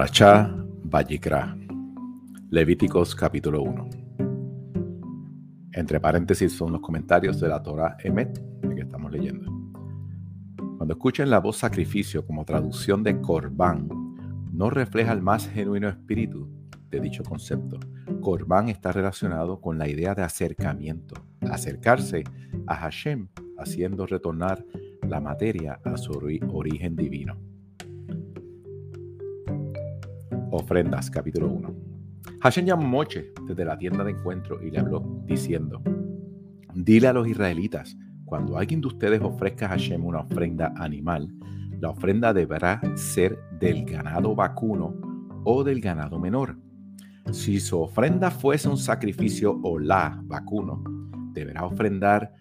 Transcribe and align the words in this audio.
Parachá 0.00 0.50
Vallicra, 0.84 1.54
Levíticos 2.48 3.14
capítulo 3.14 3.60
1. 3.60 3.90
Entre 5.72 6.00
paréntesis 6.00 6.56
son 6.56 6.72
los 6.72 6.80
comentarios 6.80 7.38
de 7.38 7.48
la 7.48 7.62
Torah 7.62 7.98
Emet 8.02 8.42
que 8.74 8.80
estamos 8.80 9.12
leyendo. 9.12 9.52
Cuando 10.78 10.94
escuchen 10.94 11.28
la 11.28 11.38
voz 11.38 11.58
sacrificio 11.58 12.24
como 12.24 12.46
traducción 12.46 13.02
de 13.02 13.20
Corbán, 13.20 13.90
no 14.50 14.70
refleja 14.70 15.12
el 15.12 15.20
más 15.20 15.46
genuino 15.46 15.90
espíritu 15.90 16.48
de 16.88 16.98
dicho 16.98 17.22
concepto. 17.22 17.78
Corbán 18.22 18.70
está 18.70 18.92
relacionado 18.92 19.60
con 19.60 19.76
la 19.76 19.86
idea 19.86 20.14
de 20.14 20.22
acercamiento, 20.22 21.14
acercarse 21.42 22.24
a 22.66 22.74
Hashem, 22.74 23.28
haciendo 23.58 24.06
retornar 24.06 24.64
la 25.06 25.20
materia 25.20 25.78
a 25.84 25.98
su 25.98 26.12
origen 26.54 26.96
divino. 26.96 27.49
Ofrendas, 30.52 31.10
capítulo 31.10 31.48
1. 31.48 31.74
Hashem 32.42 32.66
llamó 32.66 32.86
Moche 32.86 33.32
desde 33.46 33.64
la 33.64 33.78
tienda 33.78 34.04
de 34.04 34.12
encuentro 34.12 34.60
y 34.62 34.70
le 34.70 34.78
habló, 34.78 35.22
diciendo, 35.24 35.82
Dile 36.74 37.08
a 37.08 37.12
los 37.12 37.28
israelitas, 37.28 37.96
cuando 38.24 38.58
alguien 38.58 38.80
de 38.80 38.88
ustedes 38.88 39.20
ofrezca 39.20 39.66
a 39.66 39.70
Hashem 39.70 40.04
una 40.04 40.20
ofrenda 40.20 40.72
animal, 40.76 41.32
la 41.80 41.90
ofrenda 41.90 42.32
deberá 42.32 42.80
ser 42.96 43.38
del 43.58 43.84
ganado 43.84 44.34
vacuno 44.34 44.94
o 45.44 45.64
del 45.64 45.80
ganado 45.80 46.18
menor. 46.18 46.56
Si 47.32 47.60
su 47.60 47.80
ofrenda 47.80 48.30
fuese 48.30 48.68
un 48.68 48.76
sacrificio 48.76 49.58
o 49.62 49.78
la 49.78 50.20
vacuno, 50.24 50.82
deberá 51.32 51.64
ofrendar 51.64 52.32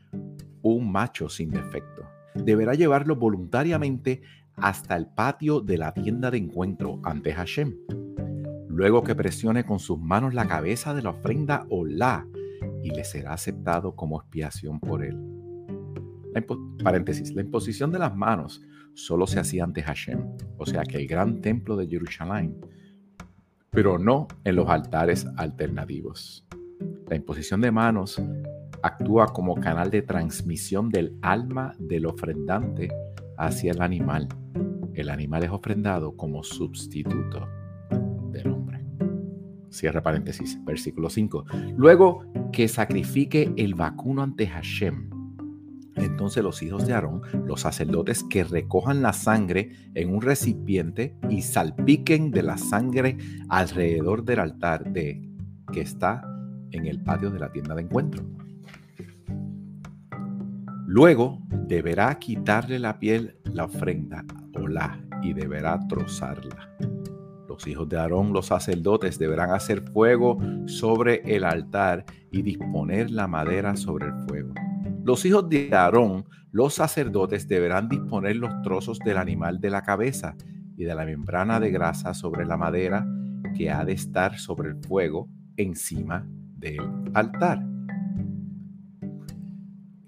un 0.61 0.91
macho 0.91 1.29
sin 1.29 1.51
defecto. 1.51 2.03
Deberá 2.35 2.73
llevarlo 2.73 3.15
voluntariamente 3.15 4.21
hasta 4.61 4.95
el 4.95 5.07
patio 5.07 5.61
de 5.61 5.77
la 5.77 5.93
tienda 5.93 6.31
de 6.31 6.37
encuentro 6.37 6.99
ante 7.03 7.33
Hashem. 7.33 7.75
Luego 8.67 9.03
que 9.03 9.15
presione 9.15 9.65
con 9.65 9.79
sus 9.79 9.99
manos 9.99 10.33
la 10.33 10.47
cabeza 10.47 10.93
de 10.93 11.01
la 11.01 11.11
ofrenda 11.11 11.65
o 11.69 11.85
la, 11.85 12.25
y 12.83 12.91
le 12.91 13.03
será 13.03 13.33
aceptado 13.33 13.95
como 13.95 14.19
expiación 14.21 14.79
por 14.79 15.03
él. 15.03 15.17
La 16.33 16.43
paréntesis, 16.83 17.33
la 17.33 17.41
imposición 17.41 17.91
de 17.91 17.99
las 17.99 18.15
manos 18.15 18.61
solo 18.93 19.27
se 19.27 19.39
hacía 19.39 19.63
ante 19.63 19.81
Hashem, 19.81 20.23
o 20.57 20.65
sea 20.65 20.83
que 20.83 20.97
el 20.97 21.07
gran 21.07 21.41
templo 21.41 21.75
de 21.75 21.87
Jerusalén, 21.87 22.59
pero 23.71 23.97
no 23.97 24.27
en 24.43 24.55
los 24.55 24.69
altares 24.69 25.27
alternativos. 25.37 26.45
La 27.07 27.15
imposición 27.15 27.61
de 27.61 27.71
manos 27.71 28.21
actúa 28.81 29.27
como 29.27 29.55
canal 29.55 29.89
de 29.89 30.01
transmisión 30.01 30.89
del 30.89 31.17
alma 31.21 31.75
del 31.79 32.05
ofrendante 32.05 32.89
hacia 33.39 33.71
el 33.71 33.81
animal. 33.81 34.27
El 34.93 35.09
animal 35.09 35.43
es 35.43 35.49
ofrendado 35.49 36.15
como 36.15 36.43
sustituto 36.43 37.47
del 38.31 38.47
hombre. 38.51 38.85
Cierra 39.69 40.03
paréntesis, 40.03 40.59
versículo 40.65 41.09
5. 41.09 41.45
Luego 41.77 42.25
que 42.51 42.67
sacrifique 42.67 43.51
el 43.55 43.75
vacuno 43.75 44.21
ante 44.21 44.47
Hashem. 44.47 45.09
Entonces 45.95 46.43
los 46.43 46.61
hijos 46.61 46.85
de 46.85 46.93
Aarón, 46.93 47.21
los 47.45 47.61
sacerdotes, 47.61 48.23
que 48.29 48.43
recojan 48.43 49.01
la 49.01 49.13
sangre 49.13 49.71
en 49.95 50.13
un 50.13 50.21
recipiente 50.21 51.15
y 51.29 51.41
salpiquen 51.41 52.31
de 52.31 52.43
la 52.43 52.57
sangre 52.57 53.17
alrededor 53.49 54.23
del 54.23 54.39
altar 54.39 54.91
de, 54.91 55.29
que 55.71 55.81
está 55.81 56.21
en 56.71 56.85
el 56.85 57.01
patio 57.01 57.31
de 57.31 57.39
la 57.39 57.51
tienda 57.51 57.75
de 57.75 57.83
encuentro. 57.83 58.23
Luego 60.85 61.39
deberá 61.67 62.17
quitarle 62.17 62.79
la 62.79 62.97
piel 62.97 63.38
la 63.53 63.65
ofrenda 63.65 64.25
o 64.55 64.67
la 64.67 64.99
y 65.21 65.33
deberá 65.33 65.79
trozarla. 65.87 66.69
Los 67.47 67.65
hijos 67.67 67.89
de 67.89 67.97
Aarón, 67.97 68.31
los 68.31 68.47
sacerdotes, 68.47 69.17
deberán 69.17 69.51
hacer 69.51 69.81
fuego 69.81 70.37
sobre 70.65 71.21
el 71.35 71.43
altar 71.43 72.05
y 72.31 72.41
disponer 72.41 73.09
la 73.09 73.27
madera 73.27 73.75
sobre 73.75 74.07
el 74.07 74.13
fuego. 74.27 74.53
Los 75.03 75.25
hijos 75.25 75.49
de 75.49 75.69
Aarón, 75.73 76.25
los 76.51 76.75
sacerdotes, 76.75 77.47
deberán 77.47 77.89
disponer 77.89 78.35
los 78.35 78.61
trozos 78.61 78.99
del 78.99 79.17
animal 79.17 79.59
de 79.59 79.71
la 79.71 79.81
cabeza 79.81 80.35
y 80.77 80.83
de 80.83 80.95
la 80.95 81.05
membrana 81.05 81.59
de 81.59 81.71
grasa 81.71 82.13
sobre 82.13 82.45
la 82.45 82.55
madera 82.55 83.05
que 83.57 83.71
ha 83.71 83.83
de 83.83 83.93
estar 83.93 84.37
sobre 84.37 84.69
el 84.69 84.75
fuego 84.83 85.27
encima 85.57 86.25
del 86.55 86.79
altar. 87.13 87.65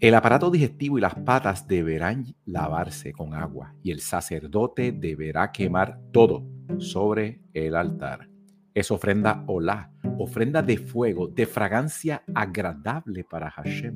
El 0.01 0.15
aparato 0.15 0.49
digestivo 0.49 0.97
y 0.97 1.01
las 1.01 1.13
patas 1.13 1.67
deberán 1.67 2.25
lavarse 2.45 3.13
con 3.13 3.35
agua 3.35 3.75
y 3.83 3.91
el 3.91 3.99
sacerdote 3.99 4.91
deberá 4.91 5.51
quemar 5.51 5.99
todo 6.11 6.43
sobre 6.79 7.43
el 7.53 7.75
altar. 7.75 8.27
Es 8.73 8.89
ofrenda 8.89 9.43
olá, 9.45 9.91
ofrenda 10.17 10.63
de 10.63 10.77
fuego, 10.77 11.27
de 11.27 11.45
fragancia 11.45 12.23
agradable 12.33 13.23
para 13.23 13.51
Hashem. 13.51 13.95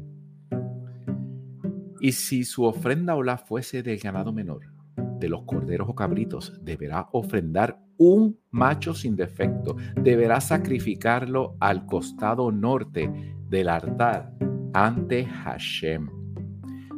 Y 1.99 2.11
si 2.11 2.43
su 2.43 2.65
ofrenda 2.65 3.15
olá 3.15 3.39
fuese 3.39 3.81
del 3.81 3.97
ganado 3.97 4.31
menor, 4.31 4.61
de 4.95 5.27
los 5.27 5.41
corderos 5.41 5.89
o 5.89 5.95
cabritos, 5.95 6.53
deberá 6.61 7.09
ofrendar 7.13 7.79
un 7.97 8.37
macho 8.51 8.93
sin 8.93 9.15
defecto. 9.15 9.75
Deberá 9.99 10.39
sacrificarlo 10.39 11.57
al 11.59 11.87
costado 11.87 12.51
norte 12.51 13.09
del 13.49 13.69
altar 13.69 14.31
ante 14.75 15.25
Hashem. 15.25 16.09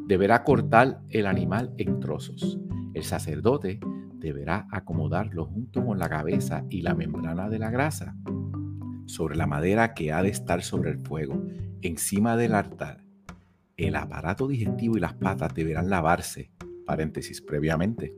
Deberá 0.08 0.44
cortar 0.44 1.00
el 1.10 1.28
animal 1.28 1.76
en 1.78 2.00
trozos. 2.00 2.58
El 2.96 3.04
sacerdote 3.04 3.80
deberá 4.16 4.68
acomodarlo 4.72 5.46
junto 5.46 5.86
con 5.86 6.00
la 6.00 6.10
cabeza 6.10 6.66
y 6.72 6.82
la 6.82 6.96
membrana 6.96 7.50
de 7.50 7.60
la 7.60 7.70
grasa 7.70 8.16
sobre 9.06 9.36
la 9.36 9.46
madera 9.46 9.94
que 9.94 10.12
ha 10.12 10.24
de 10.24 10.30
estar 10.30 10.64
sobre 10.64 10.90
el 10.90 10.98
fuego, 10.98 11.46
encima 11.84 12.36
del 12.36 12.56
altar. 12.56 13.04
El 13.78 13.96
aparato 13.96 14.48
digestivo 14.48 14.98
y 14.98 15.00
las 15.00 15.14
patas 15.14 15.54
deberán 15.54 15.88
lavarse, 15.88 16.50
previamente, 17.46 18.16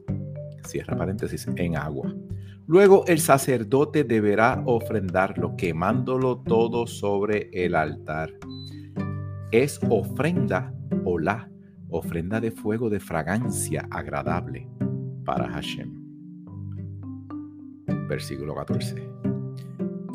cierra 0.63 0.95
paréntesis, 0.95 1.49
en 1.57 1.75
agua. 1.75 2.15
Luego 2.65 3.03
el 3.07 3.19
sacerdote 3.19 4.05
deberá 4.05 4.63
ofrendarlo, 4.65 5.57
quemándolo 5.57 6.37
todo 6.39 6.87
sobre 6.87 7.49
el 7.51 7.75
altar 7.75 8.31
es 9.51 9.79
ofrenda 9.89 10.73
o 11.05 11.17
la 11.17 11.49
ofrenda 11.89 12.39
de 12.39 12.51
fuego 12.51 12.89
de 12.89 12.99
fragancia 12.99 13.87
agradable 13.89 14.67
para 15.25 15.49
Hashem. 15.49 15.91
Versículo 18.07 18.53
14. 18.53 19.09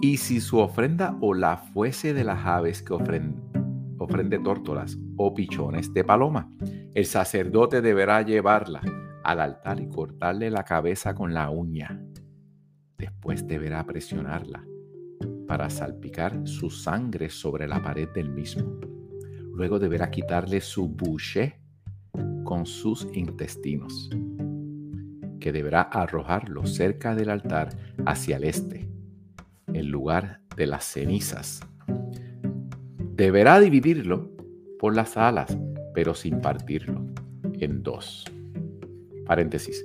Y 0.00 0.18
si 0.18 0.40
su 0.40 0.58
ofrenda 0.58 1.16
o 1.20 1.34
la 1.34 1.56
fuese 1.56 2.14
de 2.14 2.22
las 2.22 2.44
aves 2.46 2.82
que 2.82 2.92
ofrende, 2.92 3.42
ofrende 3.98 4.38
tórtolas 4.38 4.98
o 5.16 5.34
pichones 5.34 5.92
de 5.92 6.04
paloma, 6.04 6.48
el 6.94 7.06
sacerdote 7.06 7.80
deberá 7.80 8.22
llevarla 8.22 8.82
al 9.24 9.40
altar 9.40 9.80
y 9.80 9.88
cortarle 9.88 10.50
la 10.50 10.64
cabeza 10.64 11.14
con 11.14 11.34
la 11.34 11.50
uña. 11.50 12.00
Después 12.98 13.46
deberá 13.48 13.84
presionarla 13.84 14.64
para 15.48 15.70
salpicar 15.70 16.46
su 16.46 16.70
sangre 16.70 17.30
sobre 17.30 17.66
la 17.66 17.82
pared 17.82 18.08
del 18.10 18.30
mismo 18.30 18.93
Luego 19.54 19.78
deberá 19.78 20.10
quitarle 20.10 20.60
su 20.60 20.88
bouché 20.88 21.60
con 22.42 22.66
sus 22.66 23.06
intestinos, 23.14 24.10
que 25.38 25.52
deberá 25.52 25.82
arrojarlo 25.82 26.66
cerca 26.66 27.14
del 27.14 27.30
altar 27.30 27.68
hacia 28.04 28.36
el 28.36 28.44
este, 28.44 28.88
el 29.72 29.86
lugar 29.88 30.40
de 30.56 30.66
las 30.66 30.84
cenizas. 30.84 31.60
Deberá 32.98 33.60
dividirlo 33.60 34.30
por 34.78 34.94
las 34.94 35.16
alas, 35.16 35.56
pero 35.94 36.14
sin 36.14 36.40
partirlo 36.40 37.06
en 37.54 37.82
dos. 37.82 38.24
Paréntesis. 39.24 39.84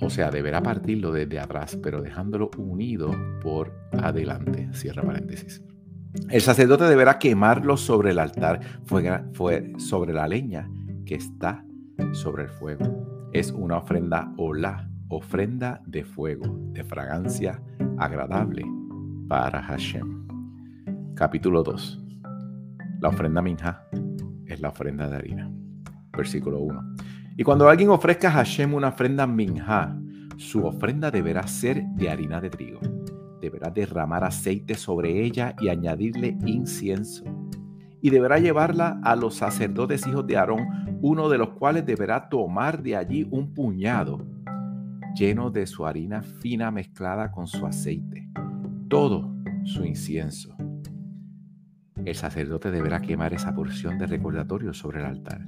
O 0.00 0.10
sea, 0.10 0.30
deberá 0.30 0.62
partirlo 0.62 1.12
desde 1.12 1.38
atrás, 1.38 1.78
pero 1.82 2.02
dejándolo 2.02 2.50
unido 2.58 3.10
por 3.42 3.72
adelante. 3.92 4.68
Cierra 4.72 5.02
paréntesis. 5.02 5.63
El 6.30 6.40
sacerdote 6.40 6.84
deberá 6.84 7.18
quemarlo 7.18 7.76
sobre 7.76 8.12
el 8.12 8.20
altar, 8.20 8.60
fue, 8.84 9.72
sobre 9.78 10.12
la 10.12 10.28
leña 10.28 10.70
que 11.04 11.16
está 11.16 11.64
sobre 12.12 12.44
el 12.44 12.48
fuego. 12.50 13.30
Es 13.32 13.50
una 13.50 13.78
ofrenda 13.78 14.32
la 14.54 14.88
ofrenda 15.08 15.82
de 15.86 16.04
fuego, 16.04 16.56
de 16.72 16.84
fragancia 16.84 17.60
agradable 17.98 18.64
para 19.28 19.60
Hashem. 19.60 21.14
Capítulo 21.14 21.64
2. 21.64 22.00
La 23.00 23.08
ofrenda 23.08 23.42
minja 23.42 23.84
es 24.46 24.60
la 24.60 24.68
ofrenda 24.68 25.08
de 25.08 25.16
harina. 25.16 25.50
Versículo 26.16 26.60
1. 26.60 26.94
Y 27.36 27.42
cuando 27.42 27.68
alguien 27.68 27.90
ofrezca 27.90 28.28
a 28.28 28.32
Hashem 28.32 28.72
una 28.72 28.88
ofrenda 28.88 29.26
minja, 29.26 29.96
su 30.36 30.64
ofrenda 30.64 31.10
deberá 31.10 31.46
ser 31.48 31.82
de 31.96 32.08
harina 32.08 32.40
de 32.40 32.50
trigo 32.50 32.80
deberá 33.44 33.70
derramar 33.70 34.24
aceite 34.24 34.74
sobre 34.74 35.22
ella 35.24 35.54
y 35.60 35.68
añadirle 35.68 36.36
incienso. 36.46 37.24
Y 38.00 38.10
deberá 38.10 38.38
llevarla 38.38 39.00
a 39.02 39.16
los 39.16 39.36
sacerdotes 39.36 40.06
hijos 40.06 40.26
de 40.26 40.36
Aarón, 40.36 40.98
uno 41.02 41.28
de 41.28 41.38
los 41.38 41.50
cuales 41.50 41.86
deberá 41.86 42.28
tomar 42.28 42.82
de 42.82 42.96
allí 42.96 43.26
un 43.30 43.52
puñado 43.52 44.26
lleno 45.14 45.50
de 45.50 45.66
su 45.66 45.86
harina 45.86 46.22
fina 46.22 46.70
mezclada 46.70 47.30
con 47.30 47.46
su 47.46 47.64
aceite, 47.66 48.28
todo 48.88 49.32
su 49.64 49.84
incienso. 49.84 50.56
El 52.04 52.14
sacerdote 52.14 52.70
deberá 52.70 53.00
quemar 53.00 53.32
esa 53.32 53.54
porción 53.54 53.98
de 53.98 54.06
recordatorio 54.06 54.74
sobre 54.74 55.00
el 55.00 55.06
altar. 55.06 55.46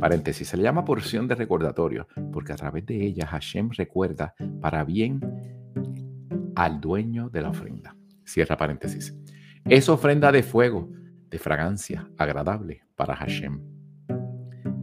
Paréntesis, 0.00 0.48
se 0.48 0.56
le 0.56 0.62
llama 0.64 0.84
porción 0.84 1.28
de 1.28 1.34
recordatorio 1.34 2.08
porque 2.32 2.52
a 2.52 2.56
través 2.56 2.84
de 2.84 3.06
ella 3.06 3.26
Hashem 3.26 3.70
recuerda 3.70 4.34
para 4.60 4.84
bien 4.84 5.20
al 6.56 6.80
dueño 6.80 7.28
de 7.28 7.42
la 7.42 7.50
ofrenda. 7.50 7.94
Cierra 8.24 8.56
paréntesis. 8.56 9.16
Es 9.64 9.88
ofrenda 9.88 10.32
de 10.32 10.42
fuego, 10.42 10.90
de 11.28 11.38
fragancia 11.38 12.10
agradable 12.16 12.82
para 12.96 13.14
Hashem. 13.14 13.60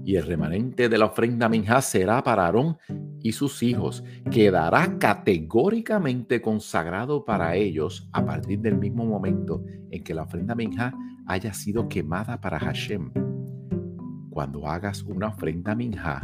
Y 0.05 0.15
el 0.15 0.25
remanente 0.25 0.87
de 0.87 0.97
la 0.97 1.05
ofrenda 1.05 1.49
minja 1.49 1.81
será 1.81 2.23
para 2.23 2.45
Aarón 2.45 2.77
y 3.21 3.31
sus 3.31 3.63
hijos. 3.63 4.03
Quedará 4.29 4.97
categóricamente 4.99 6.41
consagrado 6.41 7.25
para 7.25 7.55
ellos 7.55 8.09
a 8.11 8.25
partir 8.25 8.59
del 8.59 8.77
mismo 8.77 9.05
momento 9.05 9.63
en 9.89 10.03
que 10.03 10.13
la 10.13 10.23
ofrenda 10.23 10.55
minja 10.55 10.93
haya 11.25 11.53
sido 11.53 11.87
quemada 11.87 12.39
para 12.39 12.59
Hashem. 12.59 13.11
Cuando 14.29 14.67
hagas 14.67 15.03
una 15.03 15.29
ofrenda 15.29 15.73
minja 15.73 16.21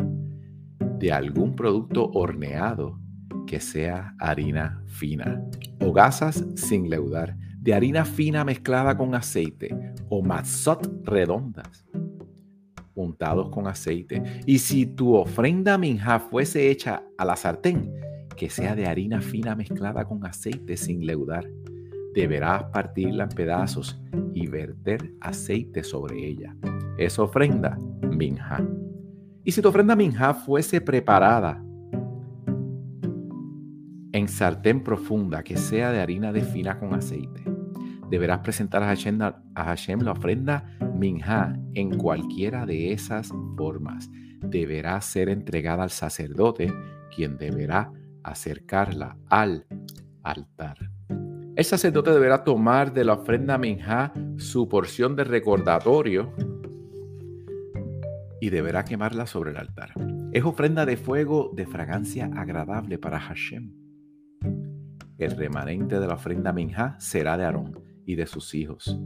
de 1.00 1.12
algún 1.12 1.56
producto 1.56 2.10
horneado 2.12 3.00
que 3.50 3.60
sea 3.60 4.14
harina 4.20 4.80
fina 4.86 5.44
o 5.82 5.92
gasas 5.92 6.46
sin 6.54 6.88
leudar, 6.88 7.36
de 7.58 7.74
harina 7.74 8.06
fina 8.06 8.46
mezclada 8.46 8.96
con 8.96 9.16
aceite 9.16 9.76
o 10.08 10.22
matzot 10.22 10.88
redondas 11.04 11.84
untados 12.94 13.50
con 13.50 13.66
aceite. 13.66 14.22
Y 14.46 14.60
si 14.60 14.86
tu 14.86 15.16
ofrenda 15.16 15.80
minja 15.80 16.20
fuese 16.20 16.70
hecha 16.70 17.02
a 17.18 17.26
la 17.26 17.36
sartén, 17.36 17.92
que 18.38 18.52
sea 18.52 18.76
de 18.76 18.86
harina 18.86 19.20
fina 19.20 19.56
mezclada 19.56 20.06
con 20.06 20.24
aceite 20.24 20.78
sin 20.78 21.08
leudar, 21.08 21.50
deberás 22.14 22.66
partirla 22.66 23.24
en 23.24 23.30
pedazos 23.30 24.00
y 24.36 24.46
verter 24.46 25.12
aceite 25.22 25.84
sobre 25.84 26.24
ella. 26.24 26.56
Es 27.00 27.18
ofrenda 27.18 27.80
minja. 28.12 28.64
Y 29.44 29.52
si 29.52 29.60
tu 29.60 29.70
ofrenda 29.70 29.96
minja 29.96 30.36
fuese 30.36 30.82
preparada 30.82 31.64
en 34.20 34.28
sartén 34.28 34.84
profunda 34.84 35.44
que 35.44 35.58
sea 35.58 35.92
de 35.92 36.02
harina 36.02 36.32
de 36.32 36.42
fina 36.42 36.78
con 36.78 36.94
aceite, 36.94 37.44
deberás 38.10 38.40
presentar 38.40 38.84
a 38.84 38.88
Hashem, 38.88 40.02
la 40.02 40.12
ofrenda 40.12 40.78
minja 40.94 41.58
en 41.74 41.98
cualquiera 41.98 42.66
de 42.66 42.92
esas 42.92 43.32
formas. 43.58 44.10
Deberá 44.42 45.00
ser 45.02 45.30
entregada 45.30 45.84
al 45.84 45.90
sacerdote, 45.90 46.72
quien 47.16 47.38
deberá 47.38 47.92
acercarla 48.24 49.18
al 49.30 49.66
altar. 50.24 50.92
El 51.56 51.66
sacerdote 51.66 52.12
deberá 52.12 52.44
tomar 52.44 52.94
de 52.94 53.06
la 53.06 53.14
ofrenda 53.14 53.58
minja 53.58 54.14
su 54.38 54.68
porción 54.70 55.16
de 55.16 55.24
recordatorio 55.24 56.34
y 58.42 58.50
deberá 58.50 58.86
quemarla 58.86 59.26
sobre 59.26 59.52
el 59.52 59.58
altar. 59.58 59.94
Es 60.32 60.44
ofrenda 60.44 60.86
de 60.86 60.96
fuego 60.96 61.52
de 61.54 61.66
fragancia 61.66 62.30
agradable 62.34 62.98
para 62.98 63.20
Hashem. 63.20 63.79
El 65.20 65.32
remanente 65.32 66.00
de 66.00 66.08
la 66.08 66.14
ofrenda 66.14 66.54
minja 66.54 66.96
será 66.98 67.38
de 67.38 67.44
Aarón 67.44 67.78
y 68.06 68.16
de 68.16 68.26
sus 68.26 68.56
hijos. 68.56 68.98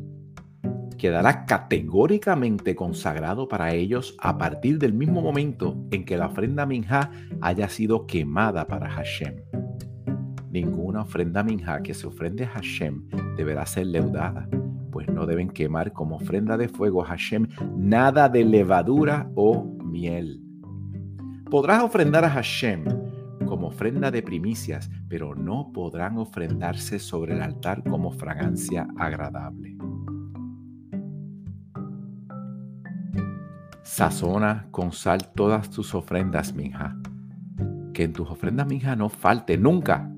Quedará 0.95 1.45
categóricamente 1.48 2.75
consagrado 2.75 3.48
para 3.48 3.74
ellos 3.74 4.15
a 4.19 4.38
partir 4.38 4.77
del 4.77 4.94
mismo 4.94 5.24
momento 5.24 5.75
en 5.89 6.06
que 6.06 6.15
la 6.15 6.27
ofrenda 6.27 6.68
minja 6.68 7.10
haya 7.42 7.68
sido 7.68 8.06
quemada 8.06 8.68
para 8.68 8.88
Hashem. 8.92 9.38
Ninguna 10.51 11.01
ofrenda 11.01 11.44
minja 11.44 11.81
que 11.81 11.95
se 11.95 12.06
ofrende 12.06 12.44
a 12.44 12.50
Hashem 12.50 13.09
deberá 13.36 13.66
ser 13.66 13.88
leudada, 13.88 14.48
pues 14.92 15.09
no 15.09 15.25
deben 15.25 15.50
quemar 15.50 15.94
como 15.94 16.18
ofrenda 16.18 16.57
de 16.57 16.69
fuego 16.69 17.04
a 17.04 17.07
Hashem 17.07 17.48
nada 17.75 18.30
de 18.30 18.45
levadura 18.45 19.31
o 19.33 19.63
miel. 19.83 20.39
Podrás 21.50 21.81
ofrendar 21.81 22.24
a 22.24 22.30
Hashem 22.30 23.03
como 23.45 23.68
ofrenda 23.68 24.12
de 24.12 24.22
primicias, 24.22 24.90
pero 25.07 25.36
no 25.36 25.72
podrán 25.74 26.18
ofrendarse 26.18 27.00
sobre 27.00 27.34
el 27.34 27.42
altar 27.42 27.84
como 27.84 28.12
fragancia 28.12 28.88
agradable. 28.98 29.78
Sazona 33.84 34.68
con 34.72 34.92
sal 34.92 35.31
todas 35.36 35.69
tus 35.69 35.94
ofrendas, 35.94 36.54
minja. 36.54 36.98
Que 37.94 38.04
en 38.04 38.13
tus 38.13 38.30
ofrendas, 38.30 38.68
minja, 38.68 38.95
no 38.95 39.10
falte 39.10 39.57
nunca 39.57 40.10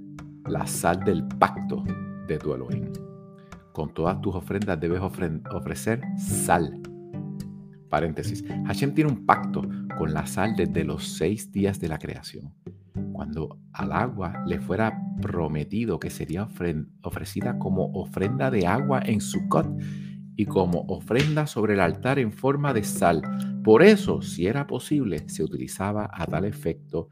la 0.46 0.66
sal 0.68 1.04
del 1.04 1.28
pacto 1.28 1.84
de 2.28 2.38
tu 2.38 2.54
Elohim. 2.54 2.92
Con 3.74 3.94
todas 3.94 4.22
tus 4.22 4.36
ofrendas 4.36 4.80
debes 4.80 5.02
ofrecer 5.02 6.02
sal. 6.18 6.82
Paréntesis. 7.90 8.46
Hashem 8.66 8.94
tiene 8.94 9.12
un 9.12 9.26
pacto 9.26 9.62
con 9.98 10.14
la 10.14 10.26
sal 10.26 10.56
desde 10.56 10.84
los 10.84 11.08
seis 11.18 11.52
días 11.52 11.80
de 11.80 11.90
la 11.90 11.98
creación 11.98 12.54
cuando 13.16 13.58
al 13.72 13.94
agua 13.94 14.44
le 14.46 14.60
fuera 14.60 15.02
prometido 15.22 16.02
que 16.02 16.10
sería 16.10 16.50
ofrecida 17.02 17.58
como 17.58 17.86
ofrenda 17.94 18.52
de 18.52 18.68
agua 18.68 19.02
en 19.06 19.22
Sukkot 19.22 19.82
y 20.36 20.46
como 20.46 20.82
ofrenda 20.90 21.48
sobre 21.48 21.76
el 21.76 21.80
altar 21.80 22.20
en 22.20 22.34
forma 22.34 22.74
de 22.74 22.84
sal. 22.84 23.22
Por 23.64 23.84
eso, 23.84 24.22
si 24.22 24.48
era 24.48 24.68
posible, 24.68 25.30
se 25.30 25.44
utilizaba 25.44 26.10
a 26.12 26.26
tal 26.26 26.44
efecto 26.44 27.08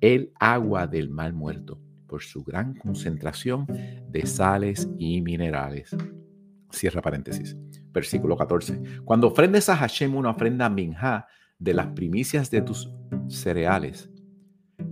el 0.00 0.30
agua 0.38 0.86
del 0.86 1.10
mal 1.10 1.32
muerto, 1.32 1.80
por 2.06 2.22
su 2.22 2.44
gran 2.44 2.74
concentración 2.74 3.66
de 4.08 4.26
sales 4.26 4.88
y 4.96 5.20
minerales. 5.22 5.96
Cierra 6.70 7.02
paréntesis. 7.02 7.56
Versículo 7.90 8.36
14. 8.36 8.80
Cuando 9.04 9.26
ofrendes 9.26 9.68
a 9.68 9.76
Hashem 9.76 10.14
una 10.14 10.30
ofrenda 10.30 10.68
minja 10.70 11.26
de 11.58 11.74
las 11.74 11.88
primicias 11.88 12.48
de 12.48 12.62
tus 12.62 12.92
cereales, 13.28 14.08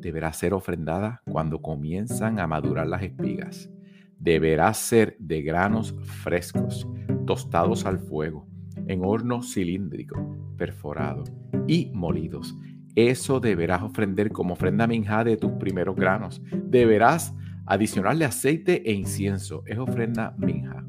deberá 0.04 0.34
ser 0.34 0.52
ofrendada 0.52 1.22
cuando 1.24 1.62
comienzan 1.62 2.38
a 2.38 2.46
madurar 2.46 2.86
las 2.86 3.02
espigas. 3.02 3.70
Deberá 4.18 4.72
ser 4.74 5.16
de 5.18 5.40
granos 5.40 5.94
frescos, 6.22 6.86
tostados 7.26 7.86
al 7.86 7.98
fuego, 7.98 8.46
en 8.86 9.02
horno 9.02 9.42
cilíndrico, 9.42 10.36
perforado 10.58 11.24
y 11.66 11.90
molidos. 11.94 12.54
Eso 12.94 13.40
deberás 13.40 13.82
ofrender 13.82 14.30
como 14.30 14.52
ofrenda 14.52 14.86
minja 14.86 15.24
de 15.24 15.38
tus 15.38 15.52
primeros 15.52 15.96
granos. 15.96 16.42
Deberás 16.52 17.34
adicionarle 17.64 18.26
aceite 18.26 18.88
e 18.88 18.92
incienso. 18.92 19.62
Es 19.66 19.78
ofrenda 19.78 20.34
minja. 20.36 20.84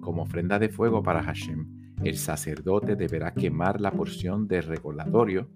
Como 0.00 0.22
ofrenda 0.22 0.60
de 0.60 0.68
fuego 0.68 1.02
para 1.02 1.24
Hashem, 1.24 1.96
el 2.04 2.16
sacerdote 2.16 2.94
deberá 2.94 3.34
quemar 3.34 3.80
la 3.80 3.90
porción 3.90 4.46
de 4.46 4.60
recordatorio 4.60 5.50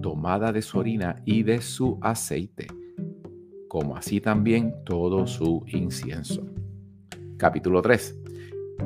tomada 0.00 0.52
de 0.52 0.62
su 0.62 0.78
orina 0.78 1.22
y 1.24 1.42
de 1.42 1.60
su 1.60 1.98
aceite, 2.00 2.66
como 3.68 3.96
así 3.96 4.20
también 4.20 4.74
todo 4.84 5.26
su 5.26 5.64
incienso. 5.66 6.46
Capítulo 7.36 7.82
3. 7.82 8.18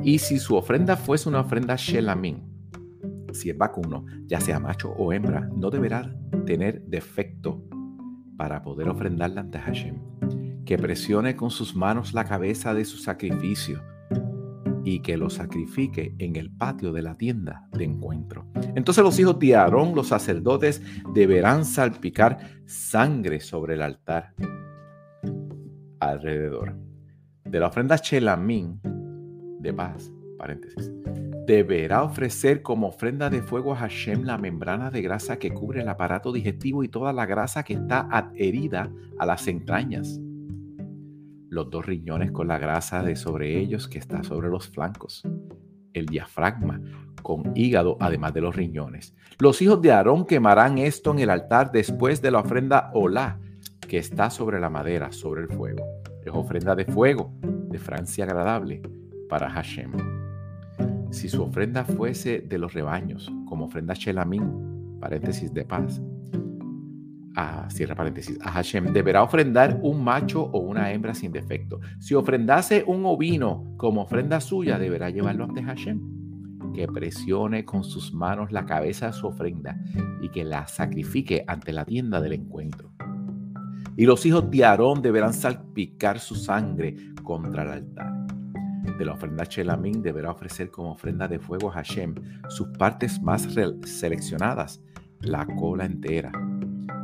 Y 0.03 0.19
si 0.19 0.39
su 0.39 0.55
ofrenda 0.55 0.95
fuese 0.95 1.29
una 1.29 1.41
ofrenda 1.41 1.75
Shelamín, 1.75 2.43
si 3.33 3.49
el 3.49 3.57
vacuno, 3.57 4.05
ya 4.25 4.39
sea 4.39 4.59
macho 4.59 4.91
o 4.91 5.13
hembra, 5.13 5.49
no 5.55 5.69
deberá 5.69 6.15
tener 6.45 6.81
defecto 6.83 7.63
para 8.37 8.61
poder 8.61 8.89
ofrendarla 8.89 9.41
ante 9.41 9.59
Hashem. 9.59 9.95
Que 10.65 10.77
presione 10.77 11.35
con 11.35 11.49
sus 11.49 11.75
manos 11.75 12.13
la 12.13 12.25
cabeza 12.25 12.73
de 12.73 12.85
su 12.85 12.97
sacrificio 12.97 13.81
y 14.89 15.01
que 15.01 15.17
lo 15.17 15.29
sacrifique 15.29 16.15
en 16.17 16.37
el 16.37 16.49
patio 16.49 16.93
de 16.93 17.01
la 17.01 17.17
tienda 17.17 17.67
de 17.73 17.83
encuentro. 17.83 18.47
Entonces 18.73 19.03
los 19.03 19.19
hijos 19.19 19.37
de 19.37 19.53
Aarón, 19.53 19.93
los 19.93 20.07
sacerdotes, 20.07 20.81
deberán 21.13 21.65
salpicar 21.65 22.37
sangre 22.65 23.41
sobre 23.41 23.73
el 23.73 23.81
altar 23.81 24.33
alrededor. 25.99 26.77
De 27.43 27.59
la 27.59 27.67
ofrenda 27.67 27.97
Chelamín 27.99 28.79
de 29.59 29.73
paz, 29.73 30.09
paréntesis, 30.37 30.89
deberá 31.45 32.03
ofrecer 32.03 32.61
como 32.61 32.87
ofrenda 32.87 33.29
de 33.29 33.41
fuego 33.41 33.73
a 33.73 33.77
Hashem 33.79 34.23
la 34.23 34.37
membrana 34.37 34.89
de 34.89 35.01
grasa 35.01 35.37
que 35.37 35.53
cubre 35.53 35.81
el 35.81 35.89
aparato 35.89 36.31
digestivo 36.31 36.85
y 36.85 36.87
toda 36.87 37.11
la 37.11 37.25
grasa 37.25 37.63
que 37.63 37.73
está 37.73 38.07
adherida 38.09 38.89
a 39.19 39.25
las 39.25 39.49
entrañas 39.49 40.21
los 41.49 41.69
dos 41.69 41.85
riñones 41.85 42.31
con 42.31 42.47
la 42.47 42.59
grasa 42.59 43.03
de 43.03 43.15
sobre 43.15 43.57
ellos 43.57 43.87
que 43.87 43.99
está 43.99 44.23
sobre 44.23 44.49
los 44.49 44.67
flancos, 44.67 45.23
el 45.93 46.05
diafragma 46.05 46.81
con 47.21 47.51
hígado 47.55 47.97
además 47.99 48.33
de 48.33 48.41
los 48.41 48.55
riñones. 48.55 49.15
Los 49.39 49.61
hijos 49.61 49.81
de 49.81 49.91
Aarón 49.91 50.25
quemarán 50.25 50.77
esto 50.77 51.11
en 51.11 51.19
el 51.19 51.29
altar 51.29 51.71
después 51.71 52.21
de 52.21 52.31
la 52.31 52.39
ofrenda 52.39 52.91
olá 52.93 53.39
que 53.87 53.97
está 53.97 54.29
sobre 54.29 54.59
la 54.59 54.69
madera, 54.69 55.11
sobre 55.11 55.41
el 55.41 55.49
fuego. 55.49 55.83
Es 56.23 56.31
ofrenda 56.33 56.75
de 56.75 56.85
fuego, 56.85 57.31
de 57.41 57.79
francia 57.79 58.25
agradable 58.25 58.81
para 59.29 59.49
Hashem. 59.49 59.91
Si 61.11 61.29
su 61.29 61.43
ofrenda 61.43 61.85
fuese 61.85 62.39
de 62.41 62.57
los 62.57 62.73
rebaños, 62.73 63.31
como 63.47 63.65
ofrenda 63.65 63.93
shelamín, 63.93 64.97
paréntesis 64.99 65.53
de 65.53 65.63
paz, 65.63 66.01
a, 67.37 67.69
cierra 67.69 67.93
paréntesis, 67.93 68.39
a 68.41 68.51
Hashem, 68.51 68.91
deberá 68.93 69.21
ofrendar 69.21 69.79
un 69.83 70.03
macho 70.03 70.41
o 70.41 70.59
una 70.59 70.91
hembra 70.91 71.13
sin 71.13 71.31
defecto. 71.31 71.79
Si 71.99 72.15
ofrendase 72.15 72.83
un 72.87 73.05
ovino 73.05 73.75
como 73.77 74.01
ofrenda 74.01 74.41
suya, 74.41 74.79
deberá 74.79 75.11
llevarlo 75.11 75.43
ante 75.43 75.61
Hashem 75.61 76.17
que 76.73 76.87
presione 76.87 77.63
con 77.63 77.83
sus 77.83 78.13
manos 78.13 78.51
la 78.51 78.65
cabeza 78.65 79.07
de 79.07 79.13
su 79.13 79.27
ofrenda 79.27 79.79
y 80.21 80.29
que 80.29 80.43
la 80.43 80.67
sacrifique 80.67 81.43
ante 81.47 81.73
la 81.73 81.85
tienda 81.85 82.21
del 82.21 82.33
encuentro. 82.33 82.91
Y 83.95 84.05
los 84.05 84.25
hijos 84.25 84.49
de 84.51 84.65
Aarón 84.65 85.01
deberán 85.01 85.33
salpicar 85.33 86.19
su 86.19 86.35
sangre 86.35 86.95
contra 87.23 87.63
el 87.63 87.69
altar. 87.69 88.13
De 88.97 89.05
la 89.05 89.13
ofrenda 89.13 89.43
Shelamín 89.43 90.01
deberá 90.01 90.31
ofrecer 90.31 90.69
como 90.69 90.91
ofrenda 90.91 91.27
de 91.27 91.39
fuego 91.39 91.69
a 91.69 91.73
Hashem 91.73 92.15
sus 92.47 92.67
partes 92.77 93.21
más 93.21 93.47
seleccionadas, 93.83 94.81
la 95.21 95.45
cola 95.45 95.85
entera. 95.85 96.31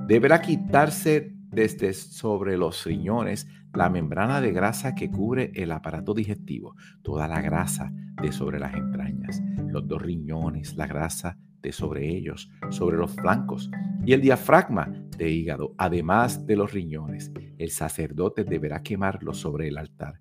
Deberá 0.07 0.41
quitarse 0.41 1.33
desde 1.49 1.93
sobre 1.93 2.57
los 2.57 2.83
riñones 2.85 3.47
la 3.73 3.89
membrana 3.89 4.41
de 4.41 4.51
grasa 4.51 4.95
que 4.95 5.09
cubre 5.09 5.51
el 5.55 5.71
aparato 5.71 6.13
digestivo, 6.13 6.75
toda 7.01 7.27
la 7.27 7.41
grasa 7.41 7.91
de 8.21 8.31
sobre 8.31 8.59
las 8.59 8.73
entrañas, 8.73 9.41
los 9.67 9.87
dos 9.87 10.01
riñones, 10.01 10.75
la 10.75 10.87
grasa 10.87 11.37
de 11.61 11.71
sobre 11.71 12.09
ellos, 12.09 12.51
sobre 12.69 12.97
los 12.97 13.15
flancos 13.15 13.71
y 14.05 14.11
el 14.11 14.21
diafragma 14.21 14.91
de 15.17 15.31
hígado, 15.31 15.73
además 15.77 16.45
de 16.45 16.57
los 16.57 16.73
riñones. 16.73 17.31
El 17.57 17.71
sacerdote 17.71 18.43
deberá 18.43 18.83
quemarlo 18.83 19.33
sobre 19.33 19.69
el 19.69 19.77
altar. 19.77 20.19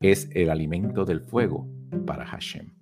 Es 0.00 0.30
el 0.32 0.48
alimento 0.48 1.04
del 1.04 1.20
fuego 1.20 1.68
para 2.06 2.24
Hashem. 2.24 2.72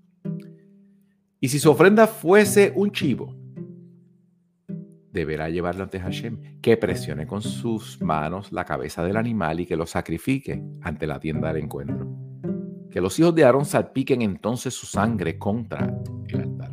Y 1.41 1.49
si 1.49 1.59
su 1.59 1.71
ofrenda 1.71 2.07
fuese 2.07 2.73
un 2.77 2.93
chivo, 2.93 3.42
deberá 5.13 5.49
llevarlo 5.51 5.85
ante 5.85 6.01
Hashem, 6.01 6.61
que 6.61 6.77
presione 6.77 7.27
con 7.27 7.43
sus 7.43 8.01
manos 8.01 8.51
la 8.51 8.65
cabeza 8.65 9.05
del 9.05 9.17
animal 9.17 9.61
y 9.61 9.67
que 9.67 9.77
lo 9.77 9.87
sacrifique 9.87 10.63
ante 10.81 11.07
la 11.07 11.21
tienda 11.21 11.53
del 11.53 11.65
encuentro. 11.65 12.09
Que 12.91 13.01
los 13.01 13.19
hijos 13.19 13.35
de 13.35 13.45
Aarón 13.45 13.65
salpiquen 13.65 14.23
entonces 14.23 14.75
su 14.75 14.87
sangre 14.87 15.39
contra 15.39 15.95
el 16.29 16.41
altar. 16.41 16.73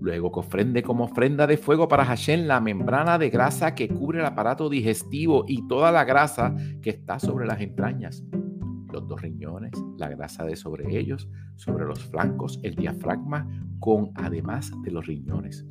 Luego 0.00 0.32
que 0.32 0.40
ofrende 0.40 0.82
como 0.82 1.04
ofrenda 1.04 1.46
de 1.46 1.58
fuego 1.58 1.88
para 1.88 2.04
Hashem 2.04 2.46
la 2.46 2.60
membrana 2.60 3.18
de 3.18 3.30
grasa 3.30 3.74
que 3.74 3.88
cubre 3.88 4.20
el 4.20 4.26
aparato 4.26 4.70
digestivo 4.70 5.44
y 5.46 5.66
toda 5.66 5.92
la 5.92 6.04
grasa 6.04 6.54
que 6.82 6.90
está 6.90 7.18
sobre 7.18 7.46
las 7.46 7.60
entrañas. 7.60 8.24
Los 8.90 9.06
dos 9.06 9.20
riñones, 9.20 9.72
la 9.98 10.08
grasa 10.08 10.44
de 10.44 10.56
sobre 10.56 10.98
ellos, 10.98 11.28
sobre 11.56 11.84
los 11.84 12.02
flancos, 12.04 12.58
el 12.62 12.74
diafragma, 12.74 13.46
con 13.80 14.12
además 14.14 14.72
de 14.82 14.90
los 14.90 15.06
riñones. 15.06 15.66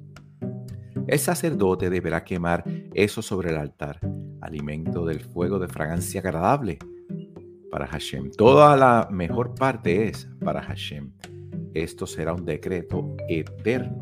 El 1.08 1.20
sacerdote 1.20 1.90
deberá 1.90 2.26
quemar 2.26 2.66
eso 2.94 3.22
sobre 3.22 3.52
el 3.52 3.58
altar, 3.58 4.02
alimento 4.42 5.06
del 5.06 5.22
fuego 5.22 5.58
de 5.58 5.70
fragancia 5.70 6.20
agradable 6.20 6.80
para 7.72 7.88
Hashem. 7.88 8.32
Toda 8.32 8.76
la 8.76 9.08
mejor 9.10 9.56
parte 9.56 10.10
es 10.10 10.30
para 10.44 10.62
Hashem. 10.62 11.14
Esto 11.74 12.06
será 12.06 12.34
un 12.34 12.44
decreto 12.44 13.16
eterno 13.30 14.00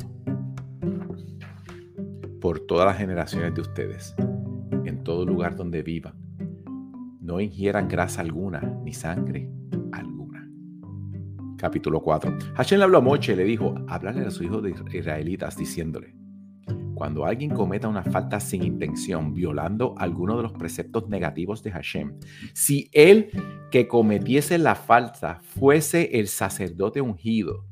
por 2.41 2.61
todas 2.61 2.87
las 2.87 2.97
generaciones 2.97 3.53
de 3.53 3.61
ustedes, 3.61 4.15
en 4.85 5.03
todo 5.03 5.27
lugar 5.27 5.55
donde 5.55 5.83
vivan. 5.83 6.15
No 7.21 7.39
ingieran 7.39 7.87
grasa 7.87 8.21
alguna 8.21 8.61
ni 8.83 8.93
sangre 8.93 9.47
alguna. 9.91 10.49
Capítulo 11.55 12.01
4. 12.01 12.35
Hashem 12.55 12.79
le 12.79 12.83
habló 12.83 12.97
a 12.97 13.01
Moche 13.01 13.33
y 13.33 13.35
le 13.35 13.43
dijo, 13.43 13.75
hablarle 13.87 14.25
a 14.25 14.31
sus 14.31 14.43
hijos 14.43 14.63
de 14.63 14.73
israelitas 14.97 15.55
diciéndole, 15.55 16.24
cuando 16.95 17.25
alguien 17.25 17.51
cometa 17.51 17.87
una 17.87 18.03
falta 18.03 18.39
sin 18.39 18.63
intención, 18.63 19.33
violando 19.33 19.93
alguno 19.97 20.37
de 20.37 20.43
los 20.43 20.53
preceptos 20.53 21.07
negativos 21.09 21.61
de 21.61 21.71
Hashem, 21.71 22.17
si 22.53 22.89
él 22.93 23.29
que 23.69 23.87
cometiese 23.87 24.57
la 24.57 24.75
falta 24.75 25.41
fuese 25.43 26.17
el 26.19 26.27
sacerdote 26.27 27.01
ungido, 27.01 27.65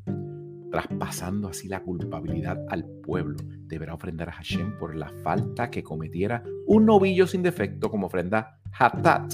traspasando 0.69 1.47
así 1.47 1.67
la 1.67 1.81
culpabilidad 1.81 2.59
al 2.69 2.85
pueblo, 3.03 3.37
deberá 3.67 3.93
ofrendar 3.93 4.29
a 4.29 4.33
Hashem 4.33 4.77
por 4.77 4.95
la 4.95 5.09
falta 5.23 5.69
que 5.69 5.83
cometiera 5.83 6.43
un 6.67 6.85
novillo 6.85 7.25
sin 7.25 7.43
defecto 7.43 7.89
como 7.89 8.07
ofrenda 8.07 8.59
hatat 8.77 9.33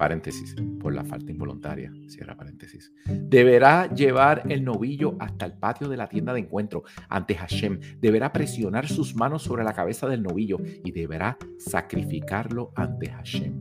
paréntesis, 0.00 0.56
por 0.80 0.94
la 0.94 1.04
falta 1.04 1.30
involuntaria, 1.30 1.92
cierra 2.08 2.34
paréntesis. 2.34 2.90
Deberá 3.04 3.86
llevar 3.94 4.44
el 4.48 4.64
novillo 4.64 5.14
hasta 5.18 5.44
el 5.44 5.52
patio 5.52 5.90
de 5.90 5.98
la 5.98 6.08
tienda 6.08 6.32
de 6.32 6.40
encuentro 6.40 6.84
ante 7.10 7.34
Hashem. 7.34 7.78
Deberá 8.00 8.32
presionar 8.32 8.88
sus 8.88 9.14
manos 9.14 9.42
sobre 9.42 9.62
la 9.62 9.74
cabeza 9.74 10.08
del 10.08 10.22
novillo 10.22 10.56
y 10.82 10.90
deberá 10.92 11.36
sacrificarlo 11.58 12.72
ante 12.76 13.10
Hashem. 13.10 13.60